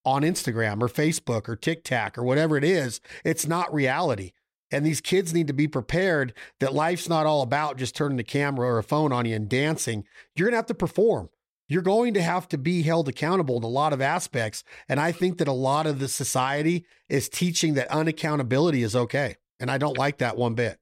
[0.03, 3.01] on Instagram or Facebook or TikTok or whatever it is.
[3.23, 4.31] It's not reality.
[4.71, 8.23] And these kids need to be prepared that life's not all about just turning the
[8.23, 10.05] camera or a phone on you and dancing.
[10.35, 11.29] You're going to have to perform.
[11.67, 14.63] You're going to have to be held accountable in a lot of aspects.
[14.87, 19.37] And I think that a lot of the society is teaching that unaccountability is okay.
[19.59, 20.77] And I don't like that one bit.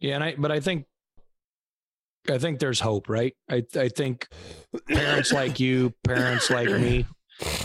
[0.00, 0.86] Yeah, and I but I think
[2.28, 3.34] I think there's hope, right?
[3.48, 4.28] I I think
[4.88, 7.06] parents like you, parents like me,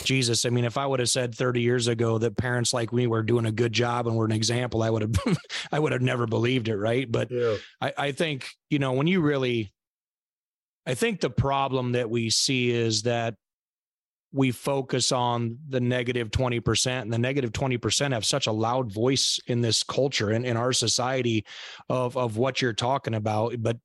[0.04, 3.08] Jesus, I mean, if I would have said 30 years ago that parents like me
[3.08, 5.38] were doing a good job and were an example, I would have
[5.72, 7.12] I would have never believed it, right?
[7.12, 7.56] But yeah.
[7.82, 9.74] I, I think, you know, when you really
[10.88, 13.36] I think the problem that we see is that
[14.32, 19.40] we focus on the negative 20% and the negative 20% have such a loud voice
[19.48, 21.46] in this culture and in our society
[21.90, 23.56] of of what you're talking about.
[23.60, 23.78] But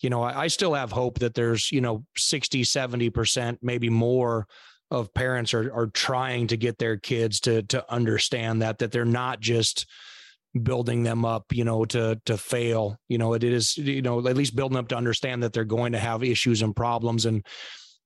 [0.00, 4.46] you know I, I still have hope that there's you know 60 70% maybe more
[4.90, 9.04] of parents are are trying to get their kids to to understand that that they're
[9.04, 9.86] not just
[10.62, 12.98] building them up you know to to fail.
[13.08, 15.92] You know it is you know at least building up to understand that they're going
[15.92, 17.44] to have issues and problems and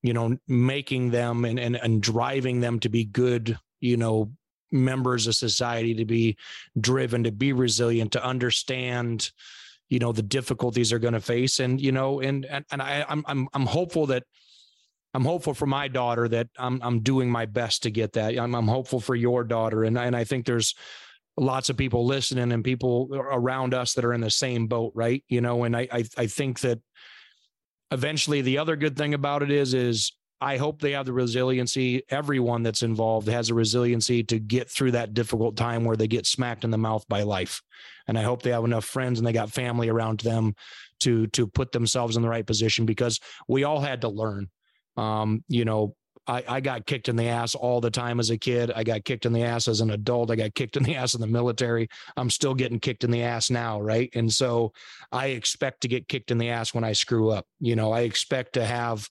[0.03, 4.32] you know making them and and, and driving them to be good you know
[4.70, 6.36] members of society to be
[6.80, 9.30] driven to be resilient to understand
[9.93, 11.61] you know the difficulties they're going to face.
[11.61, 14.24] And you know and and, and I I'm I'm I'm hopeful that
[15.12, 18.38] I'm hopeful for my daughter that I'm I'm doing my best to get that.
[18.38, 20.74] I'm I'm hopeful for your daughter, and and I think there's
[21.37, 25.24] lots of people listening and people around us that are in the same boat, right?
[25.28, 26.80] You know, and I I, I think that
[27.91, 30.12] eventually the other good thing about it is is
[30.43, 32.03] I hope they have the resiliency.
[32.11, 36.26] Everyone that's involved has a resiliency to get through that difficult time where they get
[36.26, 37.62] smacked in the mouth by life.
[38.09, 40.57] And I hope they have enough friends and they got family around them
[41.01, 44.49] to to put themselves in the right position because we all had to learn.
[44.97, 45.95] Um, you know,
[46.27, 48.70] I, I got kicked in the ass all the time as a kid.
[48.75, 50.31] I got kicked in the ass as an adult.
[50.31, 51.89] I got kicked in the ass in the military.
[52.16, 54.11] I'm still getting kicked in the ass now, right?
[54.14, 54.73] And so
[55.11, 57.47] I expect to get kicked in the ass when I screw up.
[57.61, 59.09] You know, I expect to have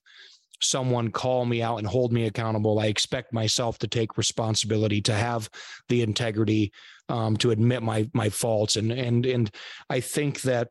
[0.62, 2.80] someone call me out and hold me accountable.
[2.80, 5.49] I expect myself to take responsibility, to have
[5.89, 6.72] the integrity,
[7.09, 9.51] um, to admit my my faults, and and and
[9.89, 10.70] I think that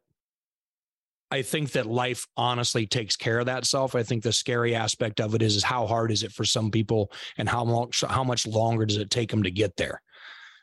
[1.30, 3.94] I think that life honestly takes care of that self.
[3.94, 6.70] I think the scary aspect of it is, is how hard is it for some
[6.70, 10.02] people and how long, how much longer does it take them to get there?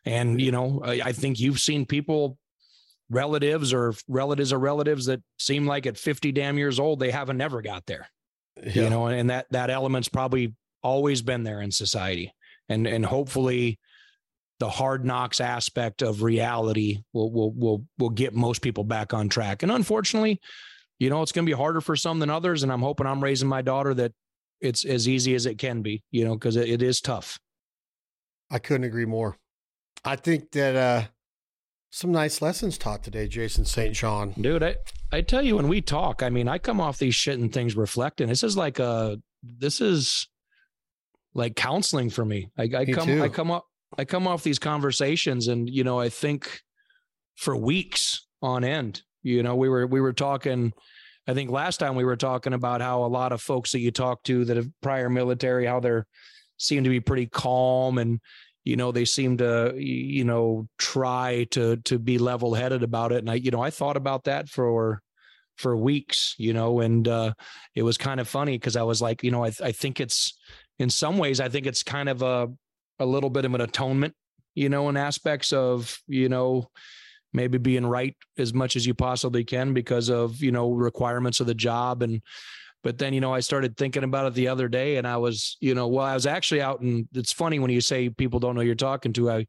[0.06, 2.38] And, you know, I, I think you've seen people,
[3.10, 7.38] relatives or relatives or relatives that seem like at 50 damn years old, they haven't
[7.38, 8.10] never got there,
[8.62, 8.84] yeah.
[8.84, 10.54] you know, and that, that element's probably
[10.84, 12.34] always been there in society.
[12.68, 13.80] And, and hopefully,
[14.60, 19.30] the hard knocks aspect of reality will will will will get most people back on
[19.30, 19.64] track.
[19.64, 20.40] And unfortunately,
[21.00, 22.64] you know, it's going to be harder for some than others.
[22.64, 24.14] And I'm hoping I'm raising my daughter that
[24.60, 26.04] it's as easy as it can be.
[26.12, 27.40] You know, because it, it is tough.
[28.50, 29.38] I couldn't agree more.
[30.06, 31.08] I think that uh
[31.90, 33.94] some nice lessons taught today, Jason St.
[33.94, 34.34] John.
[34.40, 34.76] Dude, I,
[35.12, 37.76] I tell you, when we talk, I mean, I come off these shit and things
[37.76, 38.28] reflecting.
[38.28, 40.28] This is like a, this is
[41.34, 42.50] like counseling for me.
[42.58, 43.24] I, I me come, too.
[43.24, 43.66] I come up,
[43.98, 46.62] I come off these conversations and, you know, I think
[47.36, 50.74] for weeks on end, you know, we were, we were talking,
[51.28, 53.92] I think last time we were talking about how a lot of folks that you
[53.92, 56.06] talk to that have prior military, how they're
[56.58, 58.20] seem to be pretty calm and,
[58.64, 63.20] you know, they seem to, you know, try to, to be level headed about it.
[63.20, 65.02] And I, you know, I thought about that for,
[65.56, 67.34] for weeks, you know, and uh,
[67.76, 70.38] it was kind of funny because I was like, you know, I, I think it's
[70.80, 72.50] in some ways, I think it's kind of a
[73.00, 74.14] a little bit of an atonement,
[74.56, 76.70] you know, in aspects of, you know,
[77.34, 81.48] maybe being right as much as you possibly can because of, you know, requirements of
[81.48, 82.02] the job.
[82.02, 82.22] And,
[82.84, 85.58] but then, you know, I started thinking about it the other day and I was,
[85.60, 88.56] you know, well, I was actually out and it's funny when you say people don't
[88.56, 89.30] know you're talking to.
[89.30, 89.48] I,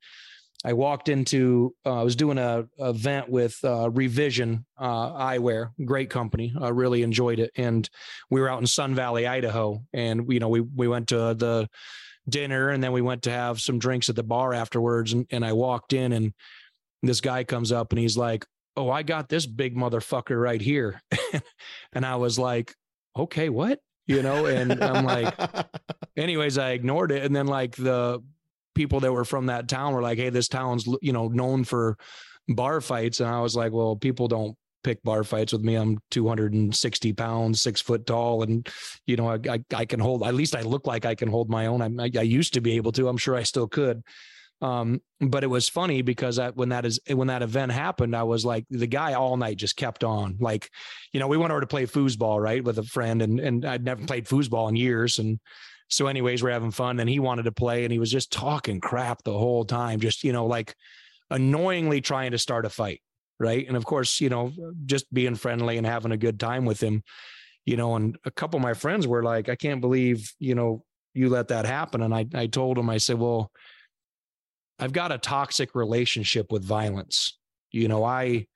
[0.64, 5.70] I walked into, uh, I was doing a, a event with uh, Revision uh, Eyewear,
[5.84, 6.53] great company.
[6.61, 7.53] I really enjoyed it.
[7.55, 7.88] And
[8.28, 9.84] we were out in Sun Valley, Idaho.
[9.92, 11.68] And, you know, we, we went to the,
[12.29, 15.45] dinner and then we went to have some drinks at the bar afterwards and, and
[15.45, 16.33] I walked in and
[17.03, 18.45] this guy comes up and he's like,
[18.76, 21.01] "Oh, I got this big motherfucker right here."
[21.93, 22.74] and I was like,
[23.16, 25.35] "Okay, what?" You know, and I'm like
[26.16, 28.22] anyways, I ignored it and then like the
[28.74, 31.97] people that were from that town were like, "Hey, this town's, you know, known for
[32.49, 35.74] bar fights." And I was like, "Well, people don't pick bar fights with me.
[35.74, 38.68] I'm 260 pounds, six foot tall, and
[39.07, 40.22] you know I, I, I can hold.
[40.22, 42.01] At least I look like I can hold my own.
[42.01, 43.09] I, I used to be able to.
[43.09, 44.03] I'm sure I still could.
[44.61, 48.24] Um, but it was funny because I, when that is when that event happened, I
[48.24, 50.37] was like the guy all night just kept on.
[50.41, 50.70] Like,
[51.12, 53.85] you know, we went over to play foosball right with a friend, and and I'd
[53.85, 55.39] never played foosball in years, and
[55.89, 58.81] so anyways, we're having fun, and he wanted to play, and he was just talking
[58.81, 60.74] crap the whole time, just you know like
[61.31, 63.01] annoyingly trying to start a fight
[63.41, 63.66] right?
[63.66, 64.53] And of course, you know,
[64.86, 67.03] just being friendly and having a good time with him,
[67.64, 70.84] you know, and a couple of my friends were like, I can't believe, you know,
[71.14, 72.03] you let that happen.
[72.03, 73.51] And I, I told him, I said, well,
[74.78, 77.39] I've got a toxic relationship with violence.
[77.72, 78.47] You know, I,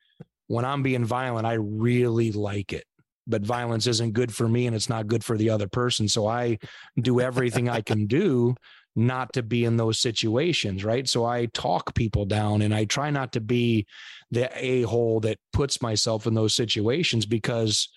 [0.46, 2.84] when I'm being violent, I really like it,
[3.26, 6.08] but violence isn't good for me and it's not good for the other person.
[6.08, 6.58] So I
[7.00, 8.54] do everything I can do
[8.94, 11.08] not to be in those situations, right?
[11.08, 13.86] So I talk people down and I try not to be
[14.30, 17.88] the a hole that puts myself in those situations because,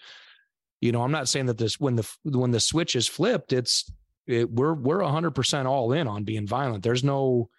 [0.82, 3.92] you know, I'm not saying that this when the when the switch is flipped, it's
[4.28, 6.84] it, we're we're 100% all in on being violent.
[6.84, 7.50] There's no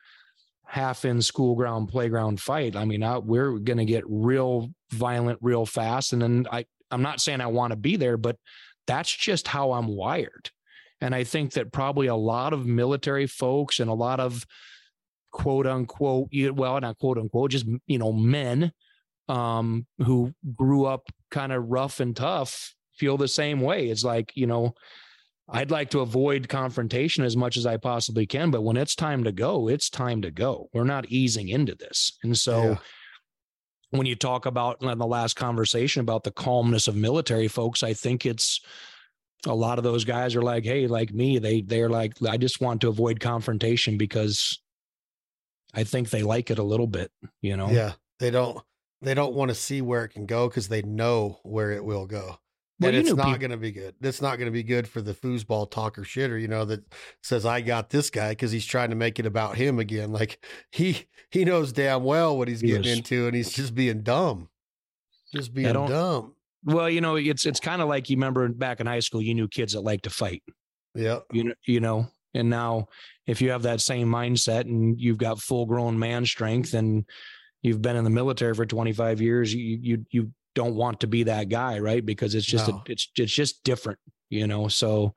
[0.65, 2.75] half in school ground playground fight.
[2.75, 7.03] I mean, I, we're going to get real violent real fast and then I I'm
[7.03, 8.37] not saying I want to be there, but
[8.87, 10.51] that's just how I'm wired.
[11.01, 14.47] And I think that probably a lot of military folks and a lot of
[15.31, 18.73] quote unquote, well, not quote unquote, just, you know, men
[19.29, 23.89] um, who grew up kind of rough and tough feel the same way.
[23.89, 24.75] It's like, you know,
[25.49, 29.25] I'd like to avoid confrontation as much as I possibly can, but when it's time
[29.25, 30.69] to go, it's time to go.
[30.73, 32.19] We're not easing into this.
[32.25, 32.77] And so yeah.
[33.91, 37.93] when you talk about in the last conversation about the calmness of military folks, I
[37.93, 38.61] think it's
[39.45, 42.61] a lot of those guys are like, hey, like me, they they're like, I just
[42.61, 44.61] want to avoid confrontation because
[45.75, 47.11] I think they like it a little bit,
[47.43, 47.71] you know.
[47.71, 47.93] Yeah.
[48.19, 48.59] They don't
[49.03, 52.07] they don't want to see where it can go because they know where it will
[52.07, 52.39] go.
[52.79, 53.95] Well, and it's not going to be good.
[54.03, 56.85] It's not going to be good for the foosball talker shitter, you know, that
[57.23, 60.13] says I got this guy because he's trying to make it about him again.
[60.13, 62.99] Like he he knows damn well what he's getting yes.
[62.99, 64.49] into, and he's just being dumb,
[65.35, 66.36] just being dumb.
[66.67, 69.35] Well, you know, it's it's kind of like you remember back in high school, you
[69.35, 70.43] knew kids that like to fight.
[70.97, 71.21] Yeah.
[71.33, 72.89] You know, you know, and now
[73.27, 77.05] if you have that same mindset and you've got full grown man strength and
[77.63, 81.23] you've been in the military for 25 years, you you you don't want to be
[81.23, 82.05] that guy, right?
[82.05, 82.79] Because it's just no.
[82.79, 84.67] a, it's it's just different, you know.
[84.67, 85.15] So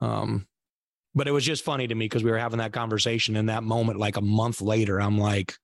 [0.00, 0.48] um
[1.14, 3.62] but it was just funny to me because we were having that conversation in that
[3.62, 5.54] moment like a month later I'm like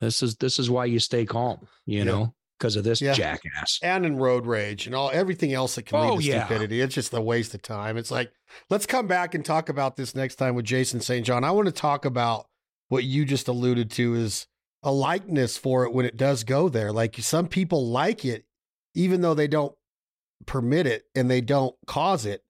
[0.00, 2.04] this is this is why you stay calm, you yeah.
[2.04, 3.12] know because of this yeah.
[3.12, 3.78] jackass.
[3.82, 6.46] And in road rage and all everything else that can lead oh, to yeah.
[6.46, 6.80] stupidity.
[6.80, 7.96] It's just a waste of time.
[7.96, 8.32] It's like,
[8.70, 11.24] let's come back and talk about this next time with Jason St.
[11.24, 11.44] John.
[11.44, 12.46] I want to talk about
[12.88, 14.46] what you just alluded to is
[14.82, 16.92] a likeness for it when it does go there.
[16.92, 18.44] Like some people like it,
[18.94, 19.74] even though they don't
[20.46, 22.42] permit it and they don't cause it.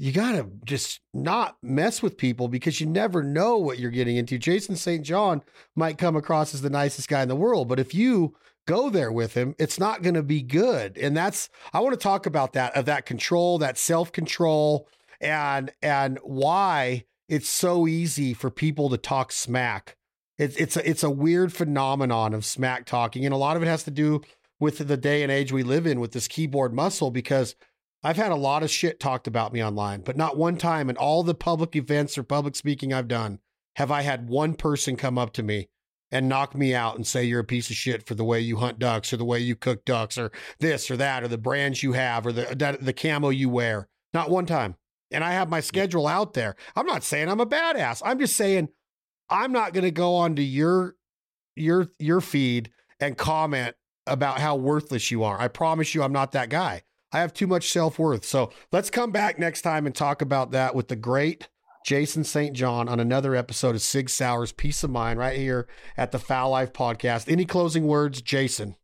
[0.00, 4.16] You got to just not mess with people because you never know what you're getting
[4.16, 4.38] into.
[4.38, 5.04] Jason St.
[5.04, 5.42] John
[5.74, 8.36] might come across as the nicest guy in the world, but if you
[8.68, 10.98] go there with him, it's not going to be good.
[10.98, 14.86] And that's I want to talk about that of that control, that self-control
[15.20, 19.96] and and why it's so easy for people to talk smack.
[20.36, 23.66] It's it's a, it's a weird phenomenon of smack talking and a lot of it
[23.66, 24.20] has to do
[24.60, 27.56] with the day and age we live in with this keyboard muscle because
[28.04, 30.96] I've had a lot of shit talked about me online, but not one time in
[30.96, 33.40] all the public events or public speaking I've done
[33.76, 35.68] have I had one person come up to me
[36.10, 38.56] and knock me out and say you're a piece of shit for the way you
[38.56, 41.82] hunt ducks or the way you cook ducks or this or that or the brands
[41.82, 43.88] you have or the the camo you wear.
[44.14, 44.76] Not one time.
[45.10, 46.54] And I have my schedule out there.
[46.76, 48.02] I'm not saying I'm a badass.
[48.04, 48.68] I'm just saying
[49.30, 50.96] I'm not going to go onto your
[51.56, 53.74] your your feed and comment
[54.06, 55.40] about how worthless you are.
[55.40, 56.82] I promise you I'm not that guy.
[57.12, 58.24] I have too much self-worth.
[58.24, 61.48] So, let's come back next time and talk about that with the great
[61.88, 62.54] Jason St.
[62.54, 65.66] John on another episode of Sig Sauer's Peace of Mind right here
[65.96, 67.32] at the Fowl Life Podcast.
[67.32, 68.76] Any closing words, Jason?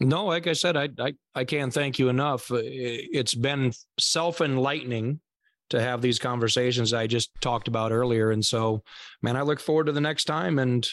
[0.00, 2.50] No, like I said, I I, I can't thank you enough.
[2.50, 5.20] Uh, it's been self enlightening
[5.68, 8.82] to have these conversations I just talked about earlier, and so,
[9.20, 10.58] man, I look forward to the next time.
[10.58, 10.88] And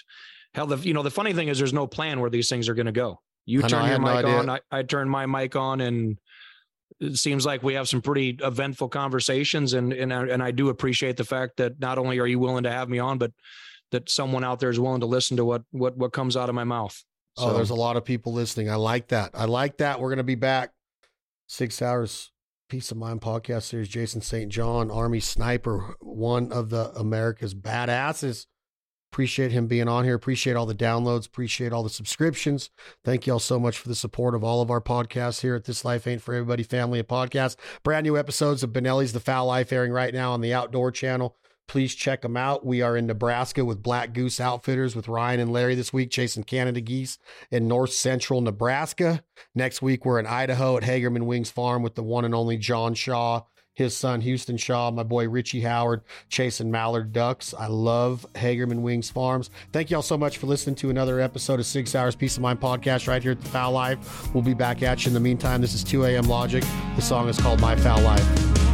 [0.53, 2.75] hell, the you know the funny thing is, there's no plan where these things are
[2.75, 3.21] going to go.
[3.45, 6.19] You turn your mic no on, I, I turn my mic on, and
[6.99, 11.17] it seems like we have some pretty eventful conversations and and and I do appreciate
[11.17, 13.31] the fact that not only are you willing to have me on but
[13.91, 16.55] that someone out there is willing to listen to what what what comes out of
[16.55, 17.03] my mouth.
[17.37, 17.49] Oh, so.
[17.49, 18.69] Oh, there's a lot of people listening.
[18.69, 19.31] I like that.
[19.33, 19.99] I like that.
[19.99, 20.71] We're going to be back
[21.47, 22.31] Sig Sauer's
[22.69, 24.51] Peace of Mind podcast series Jason St.
[24.51, 28.45] John Army sniper, one of the America's badasses.
[29.11, 30.15] Appreciate him being on here.
[30.15, 31.25] Appreciate all the downloads.
[31.25, 32.69] Appreciate all the subscriptions.
[33.03, 35.65] Thank you all so much for the support of all of our podcasts here at
[35.65, 37.55] This Life Ain't For Everybody family of podcasts.
[37.83, 41.35] Brand new episodes of Benelli's The Fowl Life airing right now on the Outdoor Channel.
[41.67, 42.65] Please check them out.
[42.65, 46.43] We are in Nebraska with Black Goose Outfitters with Ryan and Larry this week, chasing
[46.43, 47.19] Canada geese
[47.51, 49.23] in north central Nebraska.
[49.53, 52.95] Next week, we're in Idaho at Hagerman Wings Farm with the one and only John
[52.95, 53.43] Shaw
[53.79, 57.53] his son Houston Shaw, my boy Richie Howard, chasing mallard ducks.
[57.57, 59.49] I love Hagerman Wings Farms.
[59.71, 62.59] Thank y'all so much for listening to another episode of Sig Sauer's Peace of Mind
[62.59, 64.33] podcast right here at the Fowl Life.
[64.33, 65.61] We'll be back at you in the meantime.
[65.61, 66.25] This is 2 a.m.
[66.25, 66.63] Logic.
[66.97, 68.68] The song is called My Fowl Life.